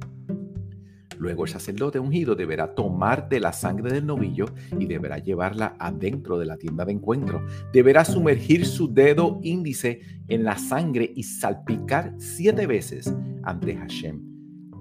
Luego 1.17 1.43
el 1.43 1.49
sacerdote 1.49 1.99
ungido 1.99 2.35
deberá 2.35 2.73
tomar 2.73 3.27
de 3.27 3.41
la 3.41 3.51
sangre 3.51 3.91
del 3.91 4.05
novillo 4.05 4.45
y 4.79 4.85
deberá 4.85 5.17
llevarla 5.17 5.75
adentro 5.77 6.39
de 6.39 6.45
la 6.45 6.55
tienda 6.55 6.85
de 6.85 6.93
encuentro. 6.93 7.45
Deberá 7.73 8.05
sumergir 8.05 8.65
su 8.65 8.93
dedo 8.93 9.41
índice 9.43 9.99
en 10.29 10.45
la 10.45 10.57
sangre 10.57 11.11
y 11.13 11.23
salpicar 11.23 12.13
siete 12.17 12.65
veces 12.65 13.13
ante 13.43 13.75
Hashem 13.75 14.28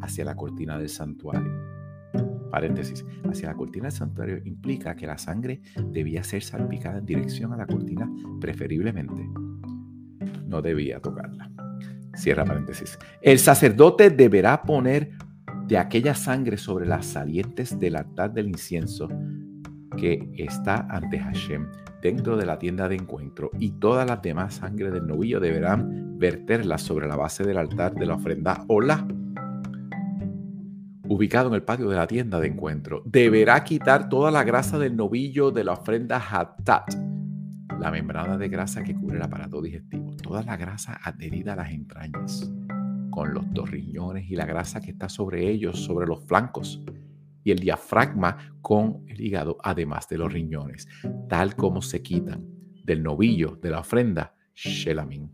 hacia 0.00 0.24
la 0.24 0.34
cortina 0.34 0.78
del 0.78 0.88
santuario. 0.88 1.78
Paréntesis, 2.50 3.04
hacia 3.28 3.48
la 3.48 3.54
cortina 3.54 3.84
del 3.84 3.92
santuario 3.92 4.40
implica 4.44 4.96
que 4.96 5.06
la 5.06 5.18
sangre 5.18 5.60
debía 5.90 6.22
ser 6.24 6.42
salpicada 6.42 6.98
en 6.98 7.06
dirección 7.06 7.52
a 7.52 7.56
la 7.56 7.66
cortina, 7.66 8.10
preferiblemente. 8.40 9.28
No 10.46 10.62
debía 10.62 11.00
tocarla. 11.00 11.50
Cierra 12.14 12.44
paréntesis. 12.44 12.98
El 13.20 13.38
sacerdote 13.38 14.10
deberá 14.10 14.62
poner 14.62 15.12
de 15.66 15.76
aquella 15.76 16.14
sangre 16.14 16.56
sobre 16.56 16.86
las 16.86 17.04
salientes 17.04 17.78
del 17.78 17.96
altar 17.96 18.32
del 18.32 18.48
incienso 18.48 19.08
que 19.96 20.30
está 20.38 20.86
ante 20.88 21.18
Hashem 21.18 21.68
dentro 22.00 22.36
de 22.36 22.46
la 22.46 22.58
tienda 22.58 22.88
de 22.88 22.94
encuentro 22.94 23.50
y 23.58 23.72
todas 23.72 24.08
las 24.08 24.22
demás 24.22 24.54
sangre 24.54 24.90
del 24.90 25.06
novillo 25.06 25.40
deberán 25.40 26.18
verterla 26.18 26.78
sobre 26.78 27.06
la 27.06 27.16
base 27.16 27.44
del 27.44 27.58
altar 27.58 27.94
de 27.94 28.06
la 28.06 28.14
ofrenda 28.14 28.64
hola 28.68 29.06
ubicado 31.08 31.48
en 31.48 31.54
el 31.54 31.62
patio 31.62 31.88
de 31.88 31.96
la 31.96 32.06
tienda 32.06 32.38
de 32.38 32.48
encuentro, 32.48 33.02
deberá 33.06 33.64
quitar 33.64 34.08
toda 34.08 34.30
la 34.30 34.44
grasa 34.44 34.78
del 34.78 34.94
novillo 34.94 35.50
de 35.50 35.64
la 35.64 35.72
ofrenda 35.72 36.18
Hatat, 36.18 36.94
la 37.80 37.90
membrana 37.90 38.36
de 38.36 38.48
grasa 38.48 38.82
que 38.82 38.94
cubre 38.94 39.16
el 39.16 39.22
aparato 39.22 39.62
digestivo, 39.62 40.14
toda 40.22 40.42
la 40.42 40.56
grasa 40.56 41.00
adherida 41.02 41.54
a 41.54 41.56
las 41.56 41.70
entrañas, 41.70 42.52
con 43.10 43.32
los 43.32 43.50
dos 43.52 43.70
riñones 43.70 44.30
y 44.30 44.36
la 44.36 44.44
grasa 44.44 44.80
que 44.80 44.90
está 44.90 45.08
sobre 45.08 45.48
ellos, 45.48 45.82
sobre 45.82 46.06
los 46.06 46.24
flancos, 46.24 46.82
y 47.42 47.52
el 47.52 47.60
diafragma 47.60 48.36
con 48.60 49.04
el 49.06 49.20
hígado, 49.22 49.56
además 49.62 50.08
de 50.08 50.18
los 50.18 50.30
riñones, 50.30 50.86
tal 51.28 51.56
como 51.56 51.80
se 51.80 52.02
quitan 52.02 52.44
del 52.84 53.02
novillo 53.02 53.58
de 53.62 53.70
la 53.70 53.80
ofrenda 53.80 54.34
Shelamin. 54.54 55.30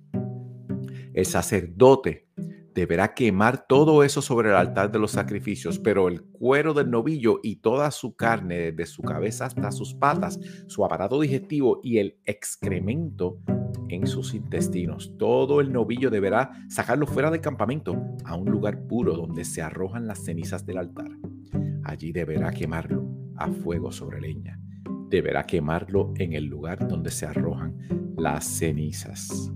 El 1.13 1.27
sacerdote 1.27 2.29
deberá 2.75 3.15
quemar 3.15 3.67
todo 3.67 4.03
eso 4.03 4.21
sobre 4.21 4.51
el 4.51 4.57
altar 4.57 4.91
de 4.91 4.99
los 4.99 5.13
sacrificios, 5.13 5.79
pero 5.79 6.09
el 6.09 6.23
cuero 6.23 6.75
del 6.75 6.91
novillo 6.91 7.39
y 7.43 7.57
toda 7.57 7.91
su 7.91 8.17
carne, 8.17 8.73
desde 8.73 8.87
su 8.87 9.03
cabeza 9.03 9.47
hasta 9.47 9.71
sus 9.71 9.95
patas, 9.95 10.41
su 10.67 10.85
aparato 10.85 11.21
digestivo 11.21 11.81
y 11.83 11.99
el 11.99 12.19
excremento 12.25 13.39
en 13.89 14.07
sus 14.07 14.35
intestinos. 14.35 15.15
Todo 15.19 15.61
el 15.61 15.73
novillo 15.73 16.11
deberá 16.11 16.51
sacarlo 16.69 17.07
fuera 17.07 17.31
del 17.31 17.41
campamento 17.41 17.97
a 18.25 18.35
un 18.35 18.51
lugar 18.51 18.87
puro 18.87 19.15
donde 19.15 19.45
se 19.45 19.63
arrojan 19.63 20.07
las 20.07 20.25
cenizas 20.25 20.67
del 20.67 20.79
altar. 20.79 21.11
Allí 21.85 22.13
deberá 22.13 22.51
quemarlo 22.51 23.07
a 23.37 23.49
fuego 23.49 23.93
sobre 23.93 24.21
leña. 24.21 24.59
Deberá 25.09 25.45
quemarlo 25.45 26.13
en 26.17 26.33
el 26.33 26.47
lugar 26.47 26.89
donde 26.89 27.11
se 27.11 27.27
arrojan 27.27 28.15
las 28.17 28.45
cenizas. 28.45 29.53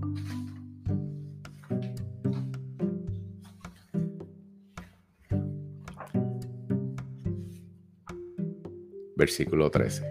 Versículo 9.19 9.69
13. 9.69 10.05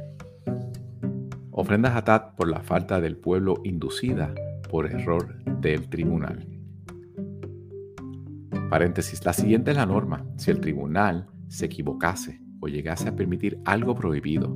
Ofrendas 1.50 1.97
Hatat 1.97 2.37
por 2.37 2.47
la 2.47 2.61
falta 2.61 3.00
del 3.00 3.17
pueblo 3.17 3.55
inducida 3.65 4.35
por 4.71 4.85
error 4.85 5.43
del 5.61 5.88
tribunal. 5.88 6.47
Paréntesis, 8.69 9.25
la 9.25 9.33
siguiente 9.33 9.71
es 9.71 9.79
la 9.79 9.87
norma. 9.87 10.27
Si 10.37 10.50
el 10.50 10.61
tribunal 10.61 11.27
se 11.49 11.65
equivocase 11.67 12.43
o 12.61 12.69
llegase 12.69 13.09
a 13.09 13.17
permitir 13.17 13.59
algo 13.65 13.95
prohibido 13.95 14.55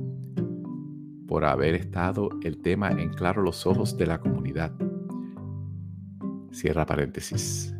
por 1.27 1.45
haber 1.45 1.73
estado 1.73 2.29
el 2.43 2.61
tema 2.61 2.91
en 2.91 3.09
claro 3.09 3.41
los 3.41 3.65
ojos 3.65 3.97
de 3.97 4.05
la 4.05 4.19
comunidad. 4.19 4.71
Cierra 6.51 6.85
paréntesis 6.85 7.73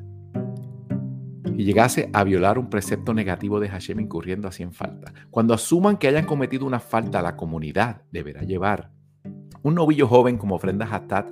y 1.58 1.64
llegase 1.64 2.10
a 2.14 2.24
violar 2.24 2.58
un 2.58 2.70
precepto 2.70 3.14
negativo 3.14 3.60
de 3.60 3.70
Hashem 3.70 4.00
incurriendo 4.00 4.48
así 4.48 4.64
en 4.64 4.74
falta. 4.74 5.14
Cuando 5.30 5.54
asuman 5.54 5.98
que 5.98 6.08
hayan 6.08 6.26
cometido 6.26 6.66
una 6.66 6.80
falta, 6.80 7.22
la 7.22 7.36
comunidad 7.36 8.02
deberá 8.12 8.42
llevar 8.44 8.92
un 9.62 9.76
novillo 9.76 10.08
joven 10.08 10.38
como 10.38 10.56
ofrenda 10.56 10.88
hatat 10.92 11.30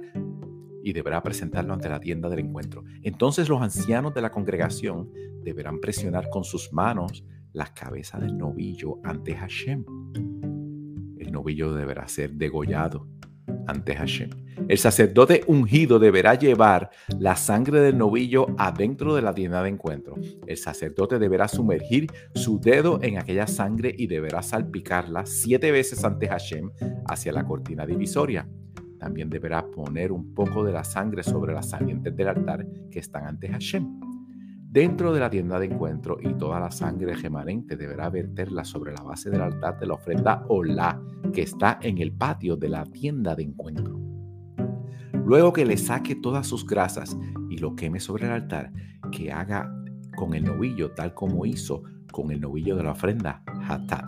y 0.84 0.94
deberá 0.94 1.22
presentarlo 1.22 1.74
ante 1.74 1.90
la 1.90 2.00
tienda 2.00 2.30
del 2.30 2.40
encuentro. 2.40 2.84
Entonces 3.04 3.50
los 3.50 3.62
ancianos 3.62 4.14
de 4.14 4.22
la 4.22 4.32
congregación 4.32 5.12
deberán 5.44 5.80
presionar 5.80 6.30
con 6.30 6.44
sus 6.44 6.72
manos 6.72 7.26
la 7.54 7.66
cabeza 7.74 8.20
del 8.20 8.38
novillo 8.38 9.00
ante 9.04 9.36
Hashem. 9.36 9.84
El 11.20 11.32
novillo 11.32 11.74
deberá 11.74 12.08
ser 12.08 12.34
degollado 12.34 13.08
ante 13.68 13.96
Hashem. 13.96 14.30
El 14.68 14.78
sacerdote 14.78 15.44
ungido 15.48 16.00
deberá 16.00 16.36
llevar 16.36 16.92
la 17.20 17.36
sangre 17.36 17.82
del 17.82 17.98
novillo 17.98 18.48
adentro 18.58 19.16
de 19.16 19.22
la 19.22 19.34
tienda 19.34 19.64
de 19.64 19.70
encuentro. 19.70 20.16
El 20.46 20.58
sacerdote 20.58 21.20
deberá 21.20 21.48
sumergir 21.48 22.12
su 22.36 22.60
dedo 22.60 23.00
en 23.02 23.18
aquella 23.18 23.48
sangre 23.48 23.94
y 23.98 24.08
deberá 24.08 24.42
salpicarla 24.42 25.26
siete 25.26 25.72
veces 25.72 26.04
ante 26.04 26.28
Hashem 26.28 26.72
hacia 27.08 27.34
la 27.34 27.46
cortina 27.46 27.86
divisoria. 27.86 28.48
También 29.00 29.30
deberá 29.30 29.66
poner 29.66 30.12
un 30.12 30.34
poco 30.36 30.64
de 30.64 30.74
la 30.74 30.84
sangre 30.84 31.24
sobre 31.24 31.54
las 31.54 31.70
salientes 31.70 32.16
del 32.16 32.28
altar 32.28 32.68
que 32.92 33.00
están 33.00 33.26
ante 33.26 33.48
Hashem. 33.48 34.11
Dentro 34.72 35.12
de 35.12 35.20
la 35.20 35.30
tienda 35.30 35.60
de 35.60 35.66
encuentro 35.66 36.18
y 36.22 36.34
toda 36.36 36.58
la 36.58 36.72
sangre 36.72 37.14
remanente 37.14 37.76
deberá 37.76 38.10
verterla 38.10 38.64
sobre 38.64 38.94
la 38.94 39.02
base 39.02 39.30
del 39.30 39.42
altar 39.42 39.78
de 39.78 39.86
la 39.86 39.96
ofrenda 39.96 40.46
Olá 40.48 40.98
que 41.34 41.42
está 41.42 41.78
en 41.82 41.98
el 41.98 42.14
patio 42.14 42.56
de 42.56 42.70
la 42.70 42.86
tienda 42.86 43.36
de 43.36 43.44
encuentro. 43.44 44.00
Luego 45.26 45.52
que 45.52 45.66
le 45.66 45.76
saque 45.76 46.16
todas 46.16 46.48
sus 46.48 46.66
grasas 46.66 47.18
y 47.50 47.58
lo 47.58 47.76
queme 47.76 48.00
sobre 48.00 48.28
el 48.28 48.32
altar, 48.32 48.72
que 49.12 49.30
haga 49.34 49.70
con 50.16 50.34
el 50.36 50.46
novillo 50.46 50.92
tal 50.92 51.14
como 51.14 51.46
hizo 51.46 51.84
con 52.14 52.32
el 52.32 52.40
novillo 52.40 52.78
de 52.78 52.84
la 52.84 52.92
ofrenda 52.92 53.44
Hatat. 53.68 54.06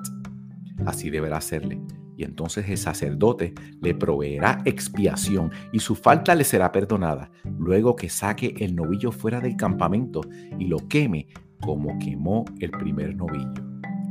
Así 0.86 1.10
deberá 1.10 1.40
hacerle. 1.40 1.82
Y 2.16 2.24
entonces 2.24 2.70
el 2.70 2.78
sacerdote 2.78 3.54
le 3.82 3.96
proveerá 3.96 4.62
expiación 4.66 5.52
y 5.72 5.80
su 5.80 5.96
falta 5.96 6.36
le 6.36 6.44
será 6.44 6.72
perdonada. 6.72 7.32
Luego 7.58 7.96
que 7.96 8.10
saque 8.10 8.56
el 8.60 8.76
novillo 8.76 9.12
fuera 9.12 9.40
del 9.40 9.56
campamento 9.56 10.22
y 10.60 10.66
lo 10.66 10.78
queme 10.88 11.28
como 11.62 11.98
quemó 12.00 12.46
el 12.60 12.72
primer 12.72 13.16
novillo. 13.16 13.54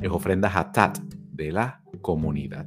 Es 0.00 0.10
ofrenda 0.10 0.50
Hatat 0.52 0.98
de 0.98 1.52
la 1.52 1.82
comunidad. 2.00 2.66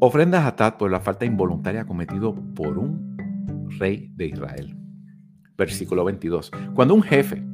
Ofrenda 0.00 0.46
Hatat 0.46 0.76
por 0.76 0.90
la 0.90 1.00
falta 1.00 1.24
involuntaria 1.24 1.84
cometido 1.84 2.34
por 2.54 2.78
un 2.78 3.16
rey 3.78 4.10
de 4.16 4.26
Israel. 4.26 4.76
Versículo 5.56 6.04
22. 6.04 6.50
Cuando 6.74 6.94
un 6.94 7.02
jefe 7.02 7.49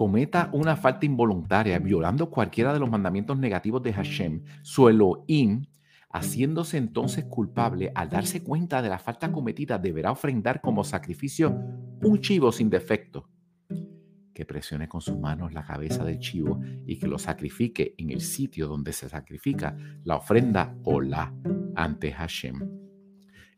cometa 0.00 0.48
una 0.54 0.76
falta 0.76 1.04
involuntaria 1.04 1.78
violando 1.78 2.30
cualquiera 2.30 2.72
de 2.72 2.80
los 2.80 2.88
mandamientos 2.88 3.38
negativos 3.38 3.82
de 3.82 3.92
Hashem, 3.92 4.42
su 4.62 4.88
Elohim, 4.88 5.66
haciéndose 6.10 6.78
entonces 6.78 7.26
culpable 7.26 7.92
al 7.94 8.08
darse 8.08 8.42
cuenta 8.42 8.80
de 8.80 8.88
la 8.88 8.98
falta 8.98 9.30
cometida, 9.30 9.76
deberá 9.76 10.10
ofrendar 10.10 10.62
como 10.62 10.84
sacrificio 10.84 11.50
un 12.00 12.18
chivo 12.18 12.50
sin 12.50 12.70
defecto 12.70 13.28
que 14.32 14.46
presione 14.46 14.88
con 14.88 15.02
sus 15.02 15.18
manos 15.18 15.52
la 15.52 15.66
cabeza 15.66 16.02
del 16.02 16.18
chivo 16.18 16.62
y 16.86 16.98
que 16.98 17.06
lo 17.06 17.18
sacrifique 17.18 17.94
en 17.98 18.08
el 18.08 18.22
sitio 18.22 18.68
donde 18.68 18.94
se 18.94 19.06
sacrifica 19.06 19.76
la 20.04 20.16
ofrenda 20.16 20.74
la 21.02 21.30
ante 21.74 22.10
Hashem. 22.10 22.58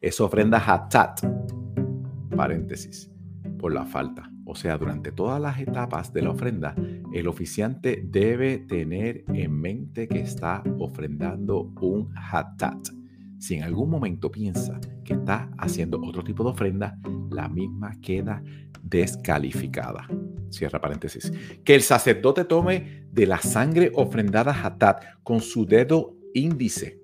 Es 0.01 0.21
ofrenda 0.21 0.59
hatat, 0.59 1.21
paréntesis, 2.35 3.13
por 3.61 3.73
la 3.73 3.85
falta. 3.87 4.32
O 4.53 4.55
sea, 4.55 4.77
durante 4.77 5.13
todas 5.13 5.41
las 5.41 5.59
etapas 5.59 6.13
de 6.13 6.21
la 6.21 6.29
ofrenda, 6.29 6.75
el 7.15 7.27
oficiante 7.27 8.03
debe 8.05 8.59
tener 8.59 9.25
en 9.29 9.59
mente 9.59 10.07
que 10.07 10.21
está 10.21 10.63
ofrendando 10.79 11.73
un 11.81 12.13
hatat. 12.15 12.77
Si 13.39 13.55
en 13.55 13.63
algún 13.63 13.89
momento 13.89 14.31
piensa 14.31 14.79
que 15.05 15.15
está 15.15 15.51
haciendo 15.57 15.99
otro 16.03 16.23
tipo 16.23 16.45
de 16.45 16.51
ofrenda, 16.51 16.99
la 17.31 17.49
misma 17.49 17.93
queda 18.03 18.43
descalificada. 18.83 20.07
Cierra 20.51 20.83
paréntesis. 20.83 21.33
Que 21.65 21.75
el 21.75 21.81
sacerdote 21.81 22.45
tome 22.45 23.07
de 23.11 23.27
la 23.27 23.39
sangre 23.39 23.91
ofrendada 23.95 24.53
Hatat 24.53 25.03
con 25.23 25.41
su 25.41 25.65
dedo 25.65 26.15
índice 26.35 27.01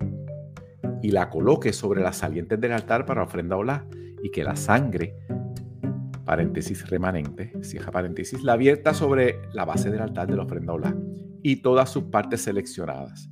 y 1.03 1.13
la 1.13 1.31
coloque 1.31 1.73
sobre 1.73 2.03
las 2.03 2.19
salientes 2.19 2.61
del 2.61 2.73
altar 2.73 3.07
para 3.07 3.23
ofrenda 3.23 3.57
olá 3.57 3.87
y 4.23 4.31
que 4.31 4.45
la 4.45 4.55
sangre, 4.55 5.17
paréntesis 6.29 6.87
remanente, 6.91 7.55
cierra 7.63 7.91
paréntesis, 7.91 8.43
la 8.43 8.59
vierta 8.59 8.93
sobre 8.93 9.41
la 9.55 9.65
base 9.65 9.91
del 9.91 10.03
altar 10.03 10.29
de 10.29 10.37
la 10.37 10.43
ofrenda 10.43 10.95
y 11.43 11.63
todas 11.63 11.89
sus 11.89 12.05
partes 12.05 12.43
seleccionadas. 12.43 13.31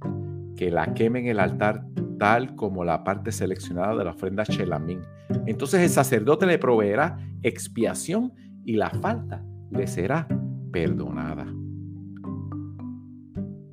Que 0.56 0.70
la 0.70 0.94
queme 0.94 1.18
en 1.18 1.26
el 1.26 1.38
altar 1.38 1.84
tal 2.18 2.56
como 2.56 2.86
la 2.86 3.04
parte 3.04 3.32
seleccionada 3.32 3.94
de 3.96 4.02
la 4.02 4.12
ofrenda 4.12 4.44
Shelamín. 4.44 5.02
Entonces 5.44 5.82
el 5.82 5.90
sacerdote 5.90 6.46
le 6.46 6.58
proveerá 6.58 7.18
expiación 7.42 8.32
y 8.64 8.76
la 8.76 8.88
falta 8.88 9.44
le 9.70 9.86
será 9.86 10.26
perdonada. 10.72 11.44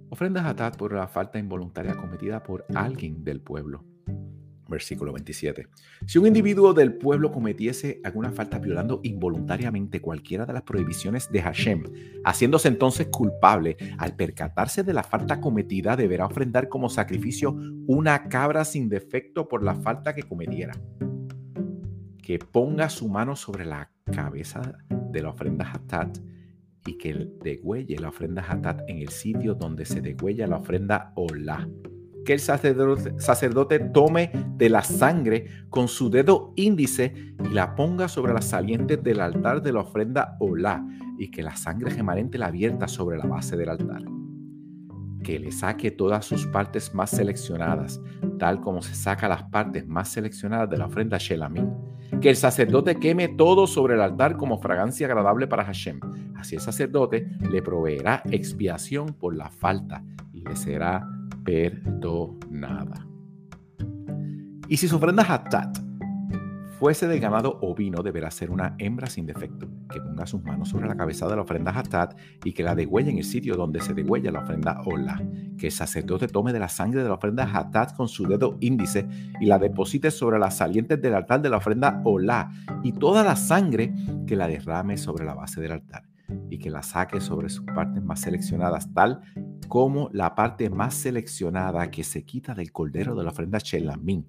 Ofrendas 0.09 0.45
Hatat 0.45 0.75
por 0.75 0.91
la 0.91 1.07
falta 1.07 1.39
involuntaria 1.39 1.95
cometida 1.95 2.43
por 2.43 2.65
alguien 2.75 3.23
del 3.23 3.39
pueblo. 3.39 3.85
Versículo 4.73 5.13
27. 5.13 5.67
Si 6.07 6.17
un 6.17 6.25
individuo 6.25 6.73
del 6.73 6.93
pueblo 6.93 7.31
cometiese 7.31 8.01
alguna 8.03 8.31
falta 8.31 8.57
violando 8.57 8.99
involuntariamente 9.03 10.01
cualquiera 10.01 10.45
de 10.45 10.53
las 10.53 10.63
prohibiciones 10.63 11.31
de 11.31 11.41
Hashem, 11.41 11.83
haciéndose 12.25 12.67
entonces 12.67 13.07
culpable, 13.07 13.77
al 13.97 14.15
percatarse 14.15 14.83
de 14.83 14.93
la 14.93 15.03
falta 15.03 15.39
cometida, 15.39 15.95
deberá 15.95 16.25
ofrendar 16.25 16.69
como 16.69 16.89
sacrificio 16.89 17.55
una 17.87 18.27
cabra 18.29 18.65
sin 18.65 18.89
defecto 18.89 19.47
por 19.47 19.63
la 19.63 19.75
falta 19.75 20.15
que 20.15 20.23
cometiera. 20.23 20.73
Que 22.21 22.39
ponga 22.39 22.89
su 22.89 23.07
mano 23.09 23.35
sobre 23.35 23.65
la 23.65 23.91
cabeza 24.11 24.79
de 24.89 25.21
la 25.21 25.29
ofrenda 25.29 25.71
Hatat 25.71 26.17
y 26.85 26.97
que 26.97 27.29
degüelle 27.43 27.99
la 27.99 28.09
ofrenda 28.09 28.43
Hatat 28.47 28.81
en 28.87 28.97
el 28.97 29.09
sitio 29.09 29.53
donde 29.53 29.85
se 29.85 30.01
degüella 30.01 30.47
la 30.47 30.57
ofrenda 30.57 31.13
Olá. 31.15 31.67
Que 32.25 32.33
el 32.33 32.39
sacerdote, 32.39 33.79
tome 33.79 34.31
de 34.57 34.69
la 34.69 34.81
sangre 34.81 35.47
con 35.69 35.87
su 35.87 36.09
dedo 36.09 36.53
índice 36.55 37.35
y 37.43 37.49
la 37.49 37.75
ponga 37.75 38.07
sobre 38.07 38.33
las 38.33 38.45
salientes 38.45 39.03
del 39.03 39.19
altar 39.19 39.61
de 39.61 39.73
la 39.73 39.81
ofrenda 39.81 40.37
Olá 40.39 40.85
y 41.17 41.29
que 41.31 41.43
la 41.43 41.55
sangre 41.55 41.91
remanente 41.91 42.37
la 42.37 42.47
abierta 42.47 42.87
sobre 42.87 43.17
la 43.17 43.25
base 43.25 43.57
del 43.57 43.69
altar. 43.69 44.03
Que 45.23 45.39
le 45.39 45.51
saque 45.51 45.91
todas 45.91 46.25
sus 46.25 46.45
partes 46.47 46.93
más 46.93 47.09
seleccionadas, 47.11 48.01
tal 48.39 48.61
como 48.61 48.81
se 48.81 48.95
saca 48.95 49.27
las 49.27 49.43
partes 49.43 49.87
más 49.87 50.09
seleccionadas 50.09 50.69
de 50.69 50.77
la 50.77 50.85
ofrenda 50.85 51.17
Shelamim 51.17 51.69
que 52.21 52.29
el 52.29 52.35
sacerdote 52.35 52.95
queme 52.95 53.27
todo 53.27 53.67
sobre 53.67 53.95
el 53.95 54.01
altar 54.01 54.37
como 54.37 54.57
fragancia 54.57 55.07
agradable 55.07 55.47
para 55.47 55.65
Hashem. 55.65 55.99
Así 56.35 56.55
el 56.55 56.61
sacerdote 56.61 57.27
le 57.51 57.61
proveerá 57.61 58.23
expiación 58.31 59.13
por 59.13 59.35
la 59.35 59.49
falta 59.49 60.03
y 60.31 60.41
le 60.41 60.55
será 60.55 61.07
perdonada. 61.43 63.07
Y 64.67 64.77
si 64.77 64.87
su 64.87 64.95
ofrenda 64.95 65.23
hatat 65.27 65.77
fuese 66.79 67.07
de 67.07 67.19
ganado 67.19 67.59
ovino, 67.61 68.03
deberá 68.03 68.29
ser 68.29 68.51
una 68.51 68.75
hembra 68.77 69.07
sin 69.07 69.25
defecto, 69.25 69.69
que 69.89 70.01
ponga 70.01 70.25
sus 70.25 70.43
manos 70.43 70.67
sobre 70.67 70.87
la 70.87 70.97
cabeza 70.97 71.27
de 71.27 71.35
la 71.35 71.43
ofrenda 71.43 71.71
hatat 71.71 72.17
y 72.43 72.51
que 72.51 72.63
la 72.63 72.75
degüelle 72.75 73.09
en 73.09 73.19
el 73.19 73.23
sitio 73.23 73.55
donde 73.55 73.79
se 73.79 73.93
degüella 73.93 74.31
la 74.31 74.39
ofrenda 74.39 74.81
hola. 74.85 75.21
Que 75.57 75.67
el 75.67 75.71
sacerdote 75.71 76.27
tome 76.27 76.51
de 76.51 76.59
la 76.59 76.67
sangre 76.67 77.01
de 77.01 77.07
la 77.07 77.15
ofrenda 77.15 77.43
hatat 77.43 77.95
con 77.95 78.09
su 78.09 78.25
dedo 78.25 78.57
índice 78.59 79.07
y 79.39 79.45
la 79.45 79.59
deposite 79.59 80.11
sobre 80.11 80.39
las 80.39 80.57
salientes 80.57 81.01
del 81.01 81.13
altar 81.13 81.41
de 81.41 81.49
la 81.49 81.57
ofrenda 81.57 82.01
hola 82.03 82.51
y 82.83 82.91
toda 82.91 83.23
la 83.23 83.37
sangre 83.37 83.93
que 84.27 84.35
la 84.35 84.47
derrame 84.47 84.97
sobre 84.97 85.23
la 85.23 85.35
base 85.35 85.61
del 85.61 85.71
altar 85.71 86.03
y 86.49 86.57
que 86.57 86.69
la 86.69 86.83
saque 86.83 87.21
sobre 87.21 87.49
sus 87.49 87.65
partes 87.65 88.03
más 88.03 88.19
seleccionadas, 88.19 88.93
tal 88.93 89.21
como 89.73 90.07
la 90.13 90.35
parte 90.35 90.69
más 90.69 90.93
seleccionada 90.93 91.89
que 91.89 92.03
se 92.03 92.23
quita 92.23 92.53
del 92.53 92.71
cordero 92.71 93.15
de 93.15 93.23
la 93.23 93.31
ofrenda 93.31 93.59
chelamín 93.59 94.27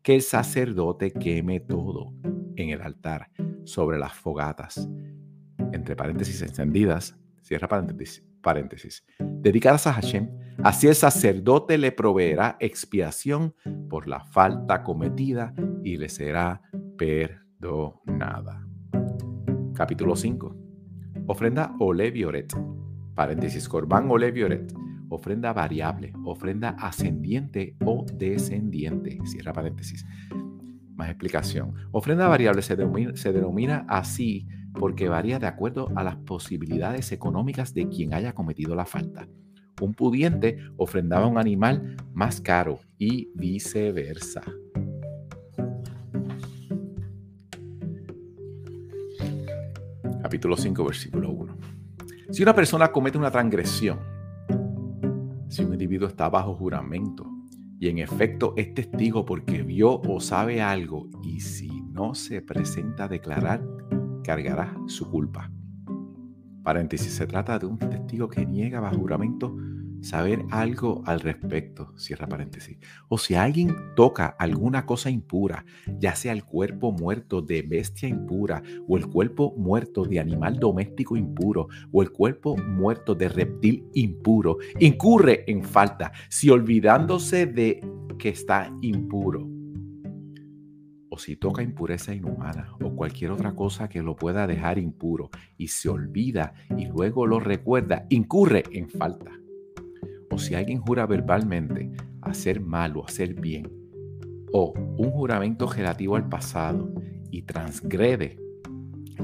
que 0.00 0.14
el 0.14 0.22
sacerdote 0.22 1.10
queme 1.10 1.58
todo 1.58 2.14
en 2.54 2.70
el 2.70 2.80
altar 2.80 3.28
sobre 3.64 3.98
las 3.98 4.12
fogatas, 4.12 4.88
entre 5.72 5.96
paréntesis 5.96 6.40
encendidas, 6.40 7.18
cierra 7.42 7.66
paréntesis, 7.66 8.24
paréntesis, 8.40 9.04
dedicadas 9.18 9.88
a 9.88 9.92
Hashem, 9.94 10.30
así 10.62 10.86
el 10.86 10.94
sacerdote 10.94 11.78
le 11.78 11.90
proveerá 11.90 12.56
expiación 12.60 13.56
por 13.90 14.06
la 14.06 14.20
falta 14.20 14.84
cometida 14.84 15.52
y 15.82 15.96
le 15.96 16.08
será 16.08 16.62
perdonada. 16.96 18.64
Capítulo 19.74 20.14
5. 20.14 20.56
Ofrenda 21.26 21.74
Olevioret, 21.80 22.54
paréntesis, 23.16 23.68
corbán 23.68 24.08
o 24.10 24.18
levioret, 24.18 24.72
ofrenda 25.08 25.52
variable, 25.52 26.12
ofrenda 26.24 26.76
ascendiente 26.78 27.74
o 27.84 28.04
descendiente, 28.12 29.18
cierra 29.24 29.52
paréntesis. 29.52 30.06
Más 30.94 31.08
explicación. 31.08 31.74
Ofrenda 31.90 32.28
variable 32.28 32.62
se 32.62 32.76
denomina, 32.76 33.16
se 33.16 33.32
denomina 33.32 33.84
así 33.88 34.46
porque 34.72 35.08
varía 35.08 35.38
de 35.38 35.46
acuerdo 35.46 35.90
a 35.96 36.04
las 36.04 36.16
posibilidades 36.16 37.10
económicas 37.10 37.74
de 37.74 37.88
quien 37.88 38.14
haya 38.14 38.34
cometido 38.34 38.74
la 38.74 38.84
falta. 38.84 39.26
Un 39.80 39.94
pudiente 39.94 40.58
ofrendaba 40.76 41.26
un 41.26 41.38
animal 41.38 41.96
más 42.14 42.40
caro 42.40 42.80
y 42.98 43.30
viceversa. 43.34 44.42
Capítulo 50.22 50.56
5, 50.56 50.84
versículo 50.84 51.30
1. 51.30 51.45
Si 52.36 52.42
una 52.42 52.54
persona 52.54 52.92
comete 52.92 53.16
una 53.16 53.30
transgresión, 53.30 53.98
si 55.48 55.64
un 55.64 55.72
individuo 55.72 56.06
está 56.06 56.28
bajo 56.28 56.54
juramento 56.54 57.24
y 57.80 57.88
en 57.88 57.96
efecto 57.96 58.52
es 58.58 58.74
testigo 58.74 59.24
porque 59.24 59.62
vio 59.62 60.02
o 60.02 60.20
sabe 60.20 60.60
algo 60.60 61.08
y 61.22 61.40
si 61.40 61.80
no 61.80 62.14
se 62.14 62.42
presenta 62.42 63.04
a 63.04 63.08
declarar, 63.08 63.66
cargará 64.22 64.76
su 64.86 65.10
culpa. 65.10 65.50
Paréntesis, 66.62 67.14
se 67.14 67.26
trata 67.26 67.58
de 67.58 67.64
un 67.64 67.78
testigo 67.78 68.28
que 68.28 68.44
niega 68.44 68.80
bajo 68.80 68.98
juramento 68.98 69.56
saber 70.06 70.44
algo 70.50 71.02
al 71.04 71.20
respecto, 71.20 71.92
cierra 71.96 72.28
paréntesis. 72.28 72.78
O 73.08 73.18
si 73.18 73.34
alguien 73.34 73.74
toca 73.96 74.26
alguna 74.26 74.86
cosa 74.86 75.10
impura, 75.10 75.66
ya 75.98 76.14
sea 76.14 76.32
el 76.32 76.44
cuerpo 76.44 76.92
muerto 76.92 77.42
de 77.42 77.62
bestia 77.62 78.08
impura, 78.08 78.62
o 78.86 78.96
el 78.96 79.06
cuerpo 79.06 79.54
muerto 79.56 80.04
de 80.04 80.20
animal 80.20 80.58
doméstico 80.58 81.16
impuro, 81.16 81.68
o 81.92 82.02
el 82.02 82.12
cuerpo 82.12 82.56
muerto 82.56 83.14
de 83.14 83.28
reptil 83.28 83.84
impuro, 83.94 84.58
incurre 84.78 85.44
en 85.50 85.64
falta, 85.64 86.12
si 86.28 86.50
olvidándose 86.50 87.46
de 87.46 87.84
que 88.18 88.28
está 88.28 88.72
impuro. 88.82 89.48
O 91.08 91.18
si 91.18 91.36
toca 91.36 91.62
impureza 91.62 92.14
inhumana 92.14 92.76
o 92.80 92.94
cualquier 92.94 93.30
otra 93.30 93.54
cosa 93.54 93.88
que 93.88 94.02
lo 94.02 94.16
pueda 94.16 94.46
dejar 94.46 94.78
impuro 94.78 95.30
y 95.56 95.68
se 95.68 95.88
olvida 95.88 96.52
y 96.76 96.84
luego 96.86 97.26
lo 97.26 97.40
recuerda, 97.40 98.06
incurre 98.10 98.64
en 98.70 98.90
falta 98.90 99.32
si 100.38 100.54
alguien 100.54 100.80
jura 100.80 101.06
verbalmente 101.06 101.90
hacer 102.22 102.60
mal 102.60 102.96
o 102.96 103.04
hacer 103.04 103.34
bien, 103.34 103.70
o 104.52 104.72
un 104.96 105.10
juramento 105.10 105.70
relativo 105.70 106.16
al 106.16 106.28
pasado 106.28 106.92
y 107.30 107.42
transgrede 107.42 108.38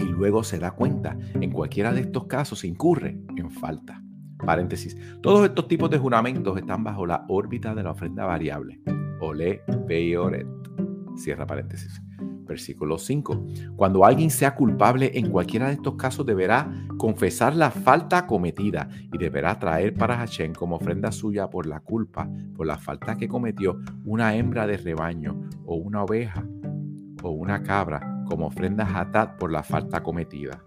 y 0.01 0.05
luego 0.05 0.43
se 0.43 0.59
da 0.59 0.71
cuenta, 0.73 1.19
en 1.35 1.51
cualquiera 1.51 1.93
de 1.93 2.01
estos 2.01 2.27
casos 2.27 2.65
incurre 2.65 3.19
en 3.37 3.51
falta. 3.51 4.03
Paréntesis. 4.39 4.97
Todos 5.21 5.45
estos 5.45 5.69
tipos 5.69 5.91
de 5.91 5.99
juramentos 5.99 6.59
están 6.59 6.83
bajo 6.83 7.07
la 7.07 7.25
órbita 7.29 7.75
de 7.75 7.83
la 7.83 7.93
ofrenda 7.93 8.25
variable. 8.25 8.81
Ole 9.21 9.63
peoret. 9.87 10.47
Cierra 11.17 11.47
paréntesis 11.47 12.03
versículo 12.53 12.99
5. 12.99 13.47
Cuando 13.77 14.05
alguien 14.05 14.31
sea 14.31 14.55
culpable 14.55 15.13
en 15.15 15.31
cualquiera 15.31 15.69
de 15.69 15.75
estos 15.75 15.97
casos 15.97 16.25
deberá 16.25 16.71
confesar 16.99 17.57
la 17.57 17.71
falta 17.71 18.27
cometida 18.27 18.89
y 19.13 19.19
deberá 19.19 19.59
traer 19.59 19.95
para 19.95 20.17
Hashem 20.17 20.53
como 20.53 20.77
ofrenda 20.77 21.11
suya 21.13 21.49
por 21.49 21.67
la 21.67 21.81
culpa, 21.81 22.29
por 22.55 22.67
la 22.67 22.79
falta 22.79 23.17
que 23.17 23.29
cometió, 23.29 23.81
una 24.05 24.37
hembra 24.37 24.67
de 24.67 24.77
rebaño 24.77 25.49
o 25.65 25.77
una 25.77 26.03
oveja 26.03 26.45
o 27.23 27.31
una 27.31 27.63
cabra 27.63 28.25
como 28.27 28.47
ofrenda 28.47 28.85
hatat 28.85 29.39
por 29.39 29.51
la 29.51 29.63
falta 29.63 30.03
cometida. 30.03 30.63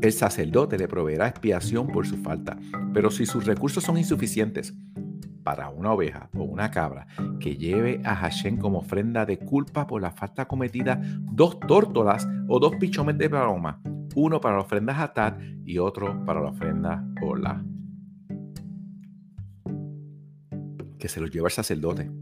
El 0.00 0.12
sacerdote 0.12 0.78
le 0.78 0.88
proveerá 0.88 1.28
expiación 1.28 1.86
por 1.88 2.06
su 2.06 2.16
falta, 2.16 2.58
pero 2.94 3.10
si 3.10 3.26
sus 3.26 3.44
recursos 3.44 3.84
son 3.84 3.98
insuficientes, 3.98 4.74
para 5.50 5.68
una 5.68 5.92
oveja 5.92 6.30
o 6.36 6.44
una 6.44 6.70
cabra 6.70 7.08
que 7.40 7.56
lleve 7.56 8.00
a 8.04 8.14
Hashem 8.14 8.56
como 8.58 8.78
ofrenda 8.78 9.26
de 9.26 9.36
culpa 9.36 9.84
por 9.84 10.00
la 10.00 10.12
falta 10.12 10.46
cometida 10.46 11.00
dos 11.02 11.58
tórtolas 11.58 12.28
o 12.46 12.60
dos 12.60 12.76
pichones 12.76 13.18
de 13.18 13.28
paloma, 13.28 13.82
uno 14.14 14.40
para 14.40 14.54
la 14.54 14.62
ofrenda 14.62 14.96
Hatat 14.96 15.42
y 15.64 15.78
otro 15.78 16.24
para 16.24 16.40
la 16.40 16.50
ofrenda 16.50 17.04
Ola. 17.20 17.64
Que 21.00 21.08
se 21.08 21.20
los 21.20 21.32
lleva 21.32 21.48
el 21.48 21.52
sacerdote, 21.52 22.12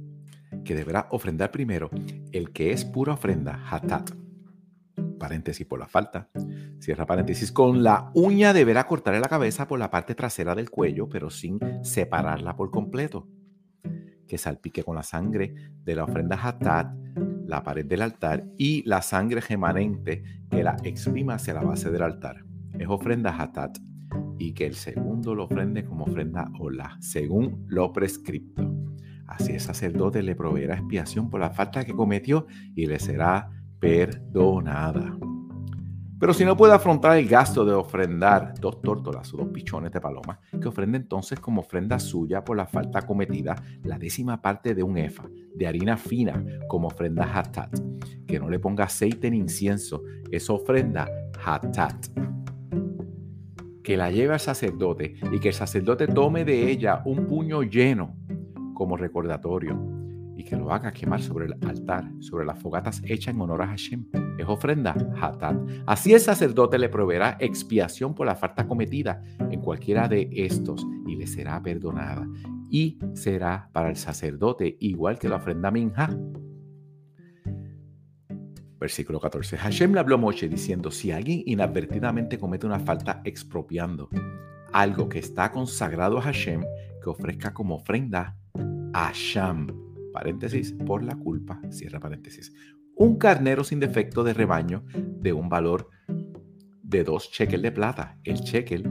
que 0.64 0.74
deberá 0.74 1.08
ofrendar 1.10 1.50
primero 1.50 1.90
el 2.32 2.50
que 2.50 2.72
es 2.72 2.86
pura 2.86 3.12
ofrenda 3.12 3.60
Hatat 3.70 4.10
paréntesis 5.18 5.66
por 5.66 5.78
la 5.78 5.88
falta, 5.88 6.28
cierra 6.78 7.06
paréntesis, 7.06 7.52
con 7.52 7.82
la 7.82 8.10
uña 8.14 8.52
deberá 8.52 8.86
cortarle 8.86 9.20
la 9.20 9.28
cabeza 9.28 9.68
por 9.68 9.78
la 9.78 9.90
parte 9.90 10.14
trasera 10.14 10.54
del 10.54 10.70
cuello, 10.70 11.08
pero 11.08 11.30
sin 11.30 11.58
separarla 11.82 12.56
por 12.56 12.70
completo. 12.70 13.28
Que 14.26 14.38
salpique 14.38 14.82
con 14.82 14.94
la 14.94 15.02
sangre 15.02 15.54
de 15.84 15.94
la 15.94 16.04
ofrenda 16.04 16.38
hatat 16.40 16.92
la 17.48 17.62
pared 17.62 17.86
del 17.86 18.02
altar 18.02 18.44
y 18.58 18.82
la 18.86 19.00
sangre 19.00 19.40
remanente 19.40 20.22
que 20.50 20.62
la 20.62 20.76
exprima 20.84 21.34
hacia 21.34 21.54
la 21.54 21.62
base 21.62 21.90
del 21.90 22.02
altar. 22.02 22.44
Es 22.78 22.86
ofrenda 22.88 23.34
hatat 23.34 23.78
y 24.38 24.52
que 24.52 24.66
el 24.66 24.74
segundo 24.74 25.34
lo 25.34 25.44
ofrende 25.44 25.84
como 25.84 26.04
ofrenda 26.04 26.50
hola, 26.58 26.98
según 27.00 27.64
lo 27.66 27.92
prescripto. 27.92 28.70
Así 29.26 29.52
el 29.52 29.60
sacerdote 29.60 30.22
le 30.22 30.36
proveerá 30.36 30.74
expiación 30.74 31.30
por 31.30 31.40
la 31.40 31.50
falta 31.50 31.84
que 31.84 31.94
cometió 31.94 32.46
y 32.74 32.86
le 32.86 32.98
será 32.98 33.50
perdonada. 33.80 35.16
Pero 36.20 36.34
si 36.34 36.44
no 36.44 36.56
puede 36.56 36.72
afrontar 36.72 37.16
el 37.16 37.28
gasto 37.28 37.64
de 37.64 37.72
ofrendar 37.72 38.54
dos 38.60 38.82
tórtolas 38.82 39.32
o 39.32 39.36
dos 39.36 39.48
pichones 39.48 39.92
de 39.92 40.00
paloma, 40.00 40.40
que 40.60 40.66
ofrende 40.66 40.98
entonces 40.98 41.38
como 41.38 41.60
ofrenda 41.60 42.00
suya 42.00 42.44
por 42.44 42.56
la 42.56 42.66
falta 42.66 43.02
cometida 43.02 43.54
la 43.84 43.98
décima 43.98 44.42
parte 44.42 44.74
de 44.74 44.82
un 44.82 44.98
efa 44.98 45.28
de 45.54 45.66
harina 45.66 45.96
fina 45.96 46.44
como 46.66 46.88
ofrenda 46.88 47.24
hatat. 47.32 47.72
Que 48.26 48.40
no 48.40 48.50
le 48.50 48.58
ponga 48.58 48.84
aceite 48.84 49.30
ni 49.30 49.38
incienso, 49.38 50.02
es 50.32 50.50
ofrenda 50.50 51.08
hatat. 51.44 52.06
Que 53.84 53.96
la 53.96 54.10
lleve 54.10 54.34
al 54.34 54.40
sacerdote 54.40 55.14
y 55.32 55.38
que 55.38 55.48
el 55.48 55.54
sacerdote 55.54 56.08
tome 56.08 56.44
de 56.44 56.68
ella 56.68 57.00
un 57.04 57.26
puño 57.26 57.62
lleno 57.62 58.16
como 58.74 58.96
recordatorio 58.96 59.97
y 60.38 60.44
que 60.44 60.56
lo 60.56 60.72
haga 60.72 60.92
quemar 60.92 61.20
sobre 61.20 61.46
el 61.46 61.54
altar, 61.66 62.12
sobre 62.20 62.46
las 62.46 62.60
fogatas 62.60 63.02
hechas 63.04 63.34
en 63.34 63.40
honor 63.40 63.60
a 63.60 63.66
Hashem. 63.66 64.06
Es 64.38 64.46
ofrenda, 64.46 64.94
Hatat. 65.20 65.56
Así 65.84 66.14
el 66.14 66.20
sacerdote 66.20 66.78
le 66.78 66.88
proveerá 66.88 67.36
expiación 67.40 68.14
por 68.14 68.24
la 68.24 68.36
falta 68.36 68.64
cometida 68.64 69.20
en 69.50 69.60
cualquiera 69.60 70.06
de 70.06 70.30
estos 70.32 70.86
y 71.08 71.16
le 71.16 71.26
será 71.26 71.60
perdonada. 71.60 72.24
Y 72.70 73.00
será 73.14 73.68
para 73.72 73.90
el 73.90 73.96
sacerdote 73.96 74.76
igual 74.78 75.18
que 75.18 75.28
la 75.28 75.36
ofrenda 75.36 75.72
Minja. 75.72 76.16
Versículo 78.78 79.18
14. 79.18 79.56
Hashem 79.56 79.92
le 79.92 79.98
habló 79.98 80.14
a 80.14 80.18
Moshe 80.18 80.48
diciendo, 80.48 80.92
si 80.92 81.10
alguien 81.10 81.42
inadvertidamente 81.46 82.38
comete 82.38 82.64
una 82.64 82.78
falta 82.78 83.22
expropiando 83.24 84.08
algo 84.72 85.08
que 85.08 85.18
está 85.18 85.50
consagrado 85.50 86.16
a 86.16 86.22
Hashem, 86.22 86.62
que 87.02 87.10
ofrezca 87.10 87.52
como 87.52 87.74
ofrenda 87.74 88.36
a 88.92 89.10
Sham 89.12 89.87
paréntesis, 90.18 90.72
por 90.84 91.04
la 91.04 91.14
culpa, 91.14 91.60
cierra 91.70 92.00
paréntesis, 92.00 92.52
un 92.96 93.18
carnero 93.18 93.62
sin 93.62 93.78
defecto 93.78 94.24
de 94.24 94.34
rebaño 94.34 94.82
de 94.96 95.32
un 95.32 95.48
valor 95.48 95.90
de 96.82 97.04
dos 97.04 97.30
cheques 97.30 97.62
de 97.62 97.70
plata, 97.70 98.18
el 98.24 98.40
cheque 98.40 98.82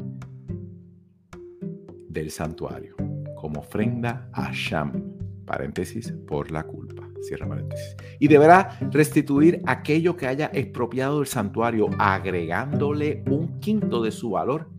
del 2.07 2.31
santuario, 2.31 2.95
como 3.35 3.59
ofrenda 3.59 4.29
a 4.31 4.53
Sham, 4.53 5.17
paréntesis, 5.45 6.13
por 6.25 6.49
la 6.49 6.63
culpa, 6.63 7.09
cierra 7.19 7.45
paréntesis. 7.45 7.97
Y 8.17 8.29
deberá 8.29 8.79
restituir 8.89 9.61
aquello 9.65 10.15
que 10.15 10.27
haya 10.27 10.49
expropiado 10.53 11.17
del 11.17 11.27
santuario, 11.27 11.89
agregándole 11.99 13.25
un 13.29 13.59
quinto 13.59 14.01
de 14.01 14.11
su 14.11 14.29
valor 14.29 14.69